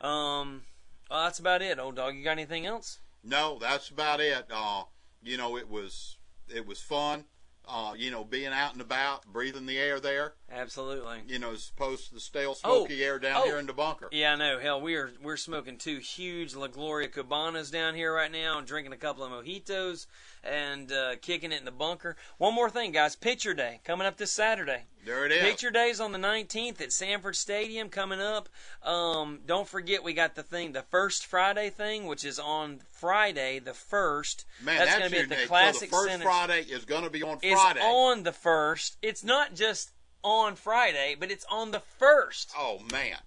Um, 0.00 0.62
well, 1.08 1.22
that's 1.22 1.38
about 1.38 1.62
it. 1.62 1.78
Old 1.78 1.94
dog, 1.94 2.16
you 2.16 2.24
got 2.24 2.32
anything 2.32 2.66
else? 2.66 2.98
No, 3.22 3.58
that's 3.60 3.90
about 3.90 4.18
it. 4.20 4.46
Uh, 4.52 4.82
you 5.22 5.36
know, 5.36 5.56
it 5.56 5.70
was 5.70 6.16
it 6.52 6.66
was 6.66 6.80
fun. 6.82 7.26
Uh, 7.66 7.94
you 7.96 8.10
know, 8.10 8.24
being 8.24 8.52
out 8.52 8.72
and 8.74 8.82
about, 8.82 9.24
breathing 9.32 9.64
the 9.64 9.78
air 9.78 9.98
there. 9.98 10.34
Absolutely. 10.52 11.20
You 11.26 11.38
know, 11.38 11.52
as 11.52 11.70
opposed 11.74 12.08
to 12.08 12.14
the 12.14 12.20
stale, 12.20 12.54
Oh, 12.62 12.84
smoky 12.84 13.02
air 13.02 13.18
down 13.18 13.40
oh. 13.42 13.44
here 13.46 13.58
in 13.58 13.66
the 13.66 13.72
bunker. 13.72 14.08
Yeah, 14.12 14.34
I 14.34 14.36
know. 14.36 14.58
Hell, 14.58 14.82
we 14.82 14.96
are 14.96 15.10
we're 15.22 15.38
smoking 15.38 15.78
two 15.78 15.96
huge 15.98 16.54
La 16.54 16.66
Gloria 16.66 17.08
Cubanas 17.08 17.72
down 17.72 17.94
here 17.94 18.12
right 18.14 18.30
now, 18.30 18.58
and 18.58 18.66
drinking 18.66 18.92
a 18.92 18.98
couple 18.98 19.24
of 19.24 19.32
mojitos, 19.32 20.06
and 20.44 20.92
uh, 20.92 21.16
kicking 21.20 21.52
it 21.52 21.58
in 21.58 21.64
the 21.64 21.70
bunker. 21.70 22.16
One 22.38 22.54
more 22.54 22.70
thing, 22.70 22.92
guys. 22.92 23.16
Picture 23.16 23.54
Day 23.54 23.80
coming 23.84 24.06
up 24.06 24.16
this 24.16 24.32
Saturday. 24.32 24.82
There 25.04 25.26
it 25.26 25.32
is. 25.32 25.42
Picture 25.42 25.70
Day's 25.70 26.00
on 26.00 26.12
the 26.12 26.18
19th 26.18 26.80
at 26.80 26.92
Sanford 26.92 27.36
Stadium 27.36 27.88
coming 27.88 28.20
up. 28.20 28.48
Um, 28.82 29.40
don't 29.44 29.68
forget 29.68 30.02
we 30.02 30.14
got 30.14 30.34
the 30.34 30.42
thing, 30.42 30.72
the 30.72 30.82
first 30.82 31.26
Friday 31.26 31.70
thing, 31.70 32.06
which 32.06 32.24
is 32.24 32.38
on 32.38 32.80
Friday 32.90 33.58
the 33.58 33.74
first. 33.74 34.44
Man, 34.62 34.78
that's 34.78 34.90
that's, 34.90 34.98
going 34.98 35.10
to 35.10 35.16
be 35.16 35.22
at 35.22 35.28
the 35.28 35.34
day. 35.34 35.46
Classic 35.46 35.90
so 35.90 35.96
the 35.96 36.02
first 36.02 36.10
Center. 36.10 36.24
Friday 36.24 36.60
is 36.60 36.84
going 36.84 37.04
to 37.04 37.10
be 37.10 37.22
on 37.22 37.38
Friday. 37.38 37.80
on 37.80 38.22
the 38.22 38.32
first. 38.32 38.96
It's 39.02 39.24
not 39.24 39.54
just 39.54 39.92
on 40.22 40.56
Friday, 40.56 41.16
but 41.18 41.30
it's 41.30 41.44
on 41.50 41.70
the 41.70 41.80
first. 41.80 42.52
oh 42.56 42.80
man, 42.90 43.18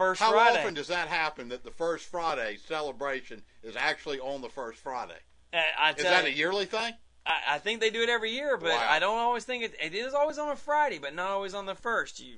First 0.00 0.22
how 0.22 0.32
Friday. 0.32 0.60
often 0.60 0.72
does 0.72 0.88
that 0.88 1.08
happen? 1.08 1.50
That 1.50 1.62
the 1.62 1.70
first 1.70 2.06
Friday 2.06 2.56
celebration 2.66 3.42
is 3.62 3.76
actually 3.76 4.18
on 4.18 4.40
the 4.40 4.48
first 4.48 4.78
Friday? 4.78 5.18
I 5.52 5.90
Is 5.96 6.02
that 6.04 6.24
you, 6.24 6.30
a 6.30 6.32
yearly 6.32 6.64
thing? 6.66 6.94
I, 7.26 7.54
I 7.54 7.58
think 7.58 7.80
they 7.80 7.90
do 7.90 8.02
it 8.02 8.08
every 8.08 8.32
year, 8.32 8.56
but 8.56 8.70
Wow. 8.70 8.86
I 8.88 8.98
don't 8.98 9.18
always 9.18 9.44
think 9.44 9.64
it. 9.64 9.74
It 9.80 9.94
is 9.94 10.14
always 10.14 10.38
on 10.38 10.48
a 10.48 10.56
Friday, 10.56 10.98
but 10.98 11.14
not 11.14 11.30
always 11.30 11.54
on 11.54 11.66
the 11.66 11.74
first. 11.74 12.20
You 12.20 12.36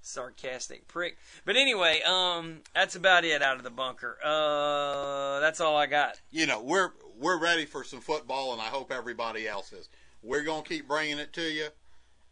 sarcastic 0.00 0.86
prick. 0.86 1.16
But 1.44 1.56
anyway, 1.56 2.00
um, 2.06 2.60
that's 2.74 2.94
about 2.96 3.24
it 3.24 3.42
out 3.42 3.56
of 3.56 3.62
the 3.62 3.70
bunker. 3.70 4.18
Uh, 4.22 5.40
that's 5.40 5.60
all 5.60 5.76
I 5.76 5.86
got. 5.86 6.20
you 6.30 6.46
know, 6.46 6.62
we're 6.62 6.90
we're 7.18 7.38
ready 7.40 7.64
for 7.64 7.84
some 7.84 8.00
football, 8.00 8.52
and 8.52 8.60
I 8.60 8.66
hope 8.66 8.92
everybody 8.92 9.46
else 9.48 9.72
is. 9.72 9.88
We're 10.22 10.42
gonna 10.42 10.62
keep 10.62 10.88
bringing 10.88 11.18
it 11.18 11.32
to 11.34 11.42
you. 11.42 11.68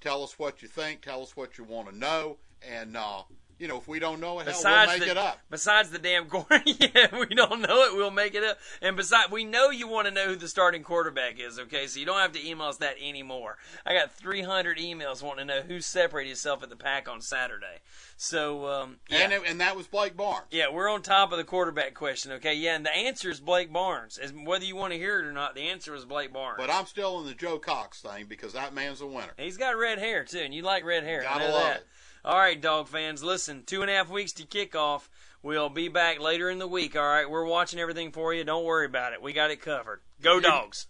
Tell 0.00 0.22
us 0.22 0.38
what 0.38 0.62
you 0.62 0.68
think. 0.68 1.02
Tell 1.02 1.22
us 1.22 1.36
what 1.36 1.58
you 1.58 1.64
want 1.64 1.88
to 1.88 1.96
know. 1.96 2.38
And, 2.68 2.96
uh, 2.96 3.22
you 3.62 3.68
know, 3.68 3.76
if 3.76 3.86
we 3.86 4.00
don't 4.00 4.18
know 4.18 4.40
it, 4.40 4.48
hell, 4.48 4.60
we'll 4.64 4.86
make 4.88 5.04
the, 5.04 5.10
it 5.12 5.16
up. 5.16 5.38
Besides 5.48 5.90
the 5.90 6.00
damn 6.00 6.26
quarter, 6.26 6.60
yeah, 6.66 7.16
we 7.16 7.26
don't 7.26 7.60
know 7.60 7.84
it. 7.84 7.96
We'll 7.96 8.10
make 8.10 8.34
it 8.34 8.42
up. 8.42 8.58
And 8.82 8.96
besides, 8.96 9.30
we 9.30 9.44
know 9.44 9.70
you 9.70 9.86
want 9.86 10.08
to 10.08 10.12
know 10.12 10.26
who 10.26 10.34
the 10.34 10.48
starting 10.48 10.82
quarterback 10.82 11.38
is. 11.38 11.60
Okay, 11.60 11.86
so 11.86 12.00
you 12.00 12.04
don't 12.04 12.18
have 12.18 12.32
to 12.32 12.44
email 12.44 12.66
us 12.66 12.78
that 12.78 12.96
anymore. 13.00 13.58
I 13.86 13.94
got 13.94 14.12
300 14.16 14.78
emails 14.78 15.22
wanting 15.22 15.46
to 15.46 15.54
know 15.54 15.62
who 15.62 15.80
separated 15.80 16.30
himself 16.30 16.64
at 16.64 16.70
the 16.70 16.76
pack 16.76 17.08
on 17.08 17.20
Saturday. 17.20 17.78
So 18.16 18.66
um, 18.66 18.96
yeah. 19.08 19.18
And, 19.18 19.32
it, 19.32 19.42
and 19.46 19.60
that 19.60 19.76
was 19.76 19.86
Blake 19.86 20.16
Barnes. 20.16 20.46
yeah, 20.50 20.68
we're 20.68 20.90
on 20.90 21.00
top 21.00 21.30
of 21.30 21.38
the 21.38 21.44
quarterback 21.44 21.94
question, 21.94 22.32
okay? 22.32 22.54
Yeah, 22.54 22.74
and 22.74 22.84
the 22.84 22.94
answer 22.94 23.30
is 23.30 23.38
Blake 23.38 23.72
Barnes. 23.72 24.18
As 24.18 24.32
whether 24.32 24.64
you 24.64 24.74
want 24.74 24.92
to 24.92 24.98
hear 24.98 25.20
it 25.20 25.24
or 25.24 25.32
not, 25.32 25.54
the 25.54 25.68
answer 25.68 25.94
is 25.94 26.04
Blake 26.04 26.32
Barnes. 26.32 26.56
But 26.58 26.68
I'm 26.68 26.86
still 26.86 27.20
in 27.20 27.26
the 27.26 27.34
Joe 27.34 27.60
Cox 27.60 28.00
thing 28.00 28.26
because 28.28 28.54
that 28.54 28.74
man's 28.74 29.00
a 29.00 29.06
winner. 29.06 29.34
He's 29.38 29.56
got 29.56 29.76
red 29.76 29.98
hair 29.98 30.24
too, 30.24 30.40
and 30.40 30.52
you 30.52 30.62
like 30.62 30.84
red 30.84 31.04
hair. 31.04 31.22
Gotta 31.22 31.44
love 31.44 31.62
that. 31.62 31.76
it. 31.76 31.86
All 32.24 32.38
right, 32.38 32.60
dog 32.60 32.86
fans, 32.86 33.24
listen. 33.24 33.64
Two 33.66 33.82
and 33.82 33.90
a 33.90 33.94
half 33.94 34.08
weeks 34.08 34.32
to 34.34 34.44
kickoff. 34.44 35.08
We'll 35.42 35.68
be 35.68 35.88
back 35.88 36.20
later 36.20 36.50
in 36.50 36.58
the 36.58 36.68
week. 36.68 36.94
All 36.94 37.02
right, 37.02 37.28
we're 37.28 37.44
watching 37.44 37.80
everything 37.80 38.12
for 38.12 38.32
you. 38.32 38.44
Don't 38.44 38.64
worry 38.64 38.86
about 38.86 39.12
it. 39.12 39.20
We 39.20 39.32
got 39.32 39.50
it 39.50 39.60
covered. 39.60 40.02
Go 40.22 40.38
dogs. 40.38 40.86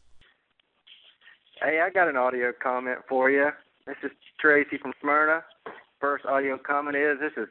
Hey, 1.59 1.81
I 1.81 1.89
got 1.89 2.09
an 2.09 2.19
audio 2.19 2.53
comment 2.63 2.99
for 3.09 3.31
you. 3.31 3.49
This 3.87 3.97
is 4.03 4.11
Tracy 4.41 4.77
from 4.77 4.93
Smyrna. 5.01 5.43
First 6.01 6.27
audio 6.27 6.59
comment 6.59 6.97
is 6.97 7.19
this 7.19 7.33
is 7.43 7.49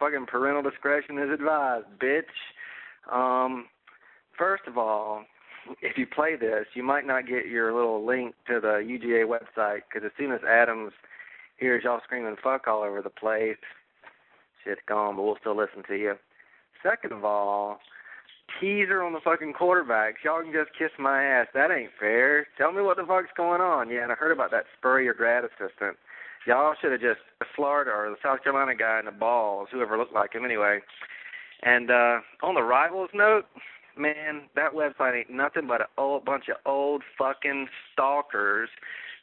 fucking 0.00 0.26
parental 0.26 0.68
discretion 0.68 1.16
is 1.18 1.30
advised, 1.30 1.86
bitch. 2.00 2.24
Um, 3.12 3.66
first 4.36 4.64
of 4.66 4.76
all, 4.76 5.22
if 5.82 5.96
you 5.96 6.06
play 6.06 6.34
this, 6.34 6.66
you 6.74 6.82
might 6.82 7.06
not 7.06 7.28
get 7.28 7.46
your 7.46 7.72
little 7.72 8.04
link 8.04 8.34
to 8.48 8.58
the 8.58 8.82
UGA 8.82 9.24
website 9.24 9.82
because 9.88 10.04
as 10.04 10.12
soon 10.18 10.32
as 10.32 10.40
Adams 10.42 10.92
hears 11.56 11.84
y'all 11.84 12.00
screaming 12.04 12.36
fuck 12.42 12.66
all 12.66 12.82
over 12.82 13.02
the 13.02 13.10
place, 13.10 13.56
shit's 14.64 14.80
gone, 14.86 15.16
but 15.16 15.22
we'll 15.22 15.38
still 15.40 15.56
listen 15.56 15.82
to 15.88 15.96
you. 15.96 16.14
Second 16.82 17.12
of 17.12 17.24
all, 17.24 17.78
teaser 18.60 19.02
on 19.02 19.12
the 19.12 19.20
fucking 19.20 19.54
quarterbacks. 19.58 20.22
Y'all 20.24 20.42
can 20.42 20.52
just 20.52 20.76
kiss 20.78 20.90
my 20.98 21.24
ass. 21.24 21.46
That 21.54 21.70
ain't 21.70 21.90
fair. 21.98 22.46
Tell 22.58 22.72
me 22.72 22.82
what 22.82 22.96
the 22.96 23.04
fuck's 23.06 23.32
going 23.36 23.60
on. 23.60 23.90
Yeah, 23.90 24.02
and 24.02 24.12
I 24.12 24.14
heard 24.14 24.32
about 24.32 24.50
that 24.50 24.64
Spurrier 24.78 25.14
grad 25.14 25.44
assistant. 25.44 25.96
Y'all 26.46 26.74
should 26.80 26.92
have 26.92 27.00
just 27.00 27.20
Florida 27.56 27.90
or 27.90 28.10
the 28.10 28.16
South 28.22 28.42
Carolina 28.42 28.74
guy 28.74 28.98
in 28.98 29.06
the 29.06 29.12
balls, 29.12 29.68
whoever 29.72 29.96
looked 29.96 30.14
like 30.14 30.34
him 30.34 30.44
anyway. 30.44 30.80
And 31.62 31.90
uh 31.90 32.18
on 32.42 32.54
the 32.54 32.62
rivals 32.62 33.08
note, 33.14 33.44
man, 33.96 34.42
that 34.54 34.72
website 34.74 35.18
ain't 35.18 35.30
nothing 35.30 35.66
but 35.66 35.80
a 35.80 35.86
old 35.96 36.24
bunch 36.24 36.44
of 36.48 36.56
old 36.66 37.02
fucking 37.16 37.68
stalkers 37.92 38.68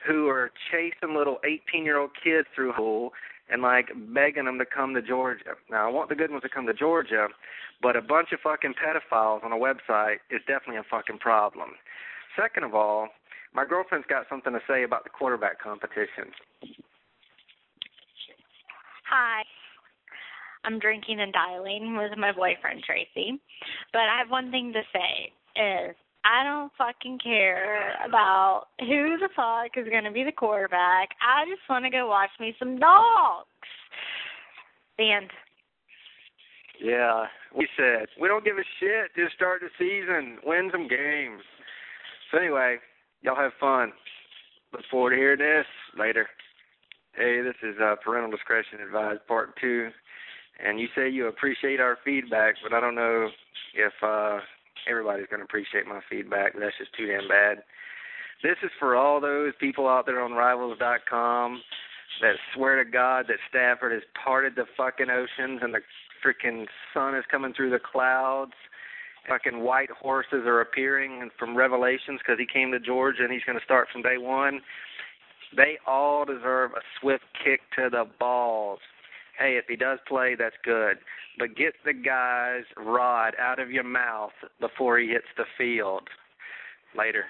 who 0.07 0.27
are 0.27 0.51
chasing 0.71 1.15
little 1.15 1.39
18 1.45 1.85
year 1.85 1.97
old 1.99 2.11
kids 2.23 2.47
through 2.55 2.73
school 2.73 3.11
and 3.49 3.61
like 3.61 3.89
begging 4.13 4.45
them 4.45 4.57
to 4.57 4.65
come 4.65 4.93
to 4.93 5.01
Georgia. 5.01 5.55
Now, 5.69 5.87
I 5.87 5.91
want 5.91 6.09
the 6.09 6.15
good 6.15 6.31
ones 6.31 6.43
to 6.43 6.49
come 6.49 6.65
to 6.67 6.73
Georgia, 6.73 7.27
but 7.81 7.95
a 7.95 8.01
bunch 8.01 8.29
of 8.31 8.39
fucking 8.39 8.73
pedophiles 8.79 9.43
on 9.43 9.51
a 9.51 9.55
website 9.55 10.17
is 10.29 10.41
definitely 10.47 10.77
a 10.77 10.85
fucking 10.89 11.19
problem. 11.19 11.71
Second 12.39 12.63
of 12.63 12.73
all, 12.73 13.09
my 13.53 13.65
girlfriend's 13.65 14.07
got 14.07 14.25
something 14.29 14.53
to 14.53 14.59
say 14.67 14.83
about 14.83 15.03
the 15.03 15.09
quarterback 15.09 15.61
competition. 15.61 16.31
Hi. 19.09 19.43
I'm 20.63 20.79
drinking 20.79 21.19
and 21.19 21.33
dialing 21.33 21.97
with 21.97 22.17
my 22.17 22.31
boyfriend 22.31 22.83
Tracy. 22.85 23.41
But 23.91 24.03
I 24.03 24.19
have 24.19 24.29
one 24.29 24.51
thing 24.51 24.71
to 24.73 24.81
say 24.93 25.33
is 25.59 25.95
I 26.23 26.43
don't 26.43 26.71
fucking 26.77 27.19
care 27.23 27.93
about 28.05 28.67
who 28.79 29.17
the 29.17 29.29
fuck 29.35 29.75
is 29.75 29.89
going 29.89 30.03
to 30.03 30.11
be 30.11 30.23
the 30.23 30.31
quarterback. 30.31 31.09
I 31.21 31.45
just 31.49 31.61
want 31.69 31.85
to 31.85 31.91
go 31.91 32.07
watch 32.07 32.29
me 32.39 32.55
some 32.59 32.79
dogs. 32.79 33.47
The 34.97 35.11
end. 35.11 35.31
Yeah, 36.79 37.25
we 37.55 37.67
said 37.77 38.07
we 38.19 38.27
don't 38.27 38.45
give 38.45 38.57
a 38.57 38.65
shit. 38.79 39.11
Just 39.15 39.35
start 39.35 39.61
the 39.61 39.69
season, 39.77 40.37
win 40.43 40.69
some 40.71 40.87
games. 40.87 41.41
So 42.31 42.37
anyway, 42.37 42.77
y'all 43.21 43.35
have 43.35 43.51
fun. 43.59 43.91
Look 44.73 44.81
forward 44.89 45.11
to 45.11 45.15
hearing 45.15 45.39
this 45.39 45.65
later. 45.97 46.27
Hey, 47.13 47.41
this 47.41 47.55
is 47.61 47.75
uh, 47.81 47.95
parental 48.03 48.31
discretion 48.31 48.79
advised, 48.85 49.27
part 49.27 49.59
two. 49.59 49.89
And 50.63 50.79
you 50.79 50.87
say 50.95 51.09
you 51.09 51.27
appreciate 51.27 51.79
our 51.79 51.97
feedback, 52.05 52.55
but 52.63 52.73
I 52.73 52.79
don't 52.79 52.95
know 52.95 53.29
if 53.73 53.93
uh, 54.01 54.39
everybody's 54.89 55.27
going 55.27 55.39
to 55.39 55.45
appreciate 55.45 55.87
my 55.87 56.01
feedback. 56.09 56.53
That's 56.57 56.77
just 56.77 56.93
too 56.97 57.07
damn 57.07 57.27
bad. 57.27 57.63
This 58.43 58.57
is 58.63 58.71
for 58.79 58.95
all 58.95 59.21
those 59.21 59.53
people 59.59 59.87
out 59.87 60.05
there 60.05 60.21
on 60.21 60.31
Rivals.com 60.33 61.61
that 62.21 62.35
swear 62.53 62.83
to 62.83 62.89
God 62.89 63.25
that 63.27 63.37
Stafford 63.49 63.93
has 63.93 64.01
parted 64.23 64.55
the 64.55 64.65
fucking 64.75 65.09
oceans 65.09 65.61
and 65.61 65.73
the 65.73 65.81
freaking 66.23 66.65
sun 66.93 67.15
is 67.15 67.23
coming 67.29 67.53
through 67.53 67.69
the 67.69 67.79
clouds. 67.79 68.53
Fucking 69.29 69.61
white 69.61 69.91
horses 69.91 70.45
are 70.45 70.61
appearing 70.61 71.29
from 71.37 71.55
Revelations 71.55 72.19
because 72.19 72.39
he 72.39 72.47
came 72.51 72.71
to 72.71 72.79
Georgia 72.79 73.23
and 73.23 73.31
he's 73.31 73.43
going 73.43 73.57
to 73.57 73.63
start 73.63 73.87
from 73.91 74.01
day 74.01 74.17
one. 74.17 74.61
They 75.55 75.77
all 75.85 76.25
deserve 76.25 76.71
a 76.71 76.81
swift 76.99 77.25
kick 77.43 77.61
to 77.77 77.89
the 77.89 78.05
balls. 78.19 78.79
Hey, 79.37 79.57
if 79.57 79.65
he 79.67 79.75
does 79.75 79.99
play, 80.07 80.35
that's 80.37 80.55
good. 80.63 80.97
But 81.39 81.55
get 81.55 81.73
the 81.85 81.93
guy's 81.93 82.63
rod 82.77 83.33
out 83.39 83.59
of 83.59 83.71
your 83.71 83.83
mouth 83.83 84.31
before 84.59 84.99
he 84.99 85.07
hits 85.09 85.25
the 85.37 85.45
field. 85.57 86.03
Later. 86.97 87.23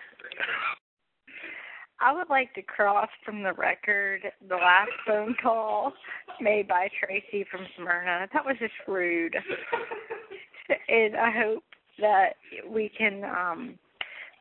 I 1.99 2.11
would 2.13 2.29
like 2.29 2.53
to 2.55 2.63
cross 2.63 3.09
from 3.23 3.43
the 3.43 3.53
record 3.53 4.21
the 4.49 4.55
last 4.55 4.89
phone 5.05 5.35
call 5.41 5.93
made 6.39 6.67
by 6.67 6.89
Tracy 6.99 7.45
from 7.49 7.61
Smyrna. 7.77 8.27
That 8.33 8.43
was 8.43 8.55
just 8.59 8.73
rude. 8.87 9.35
and 10.89 11.15
I 11.15 11.31
hope 11.31 11.63
that 11.99 12.33
we 12.67 12.89
can 12.97 13.23
um 13.23 13.77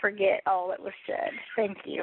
forget 0.01 0.41
all 0.47 0.69
that 0.69 0.83
was 0.83 0.95
said. 1.07 1.33
Thank 1.55 1.79
you. 1.85 2.03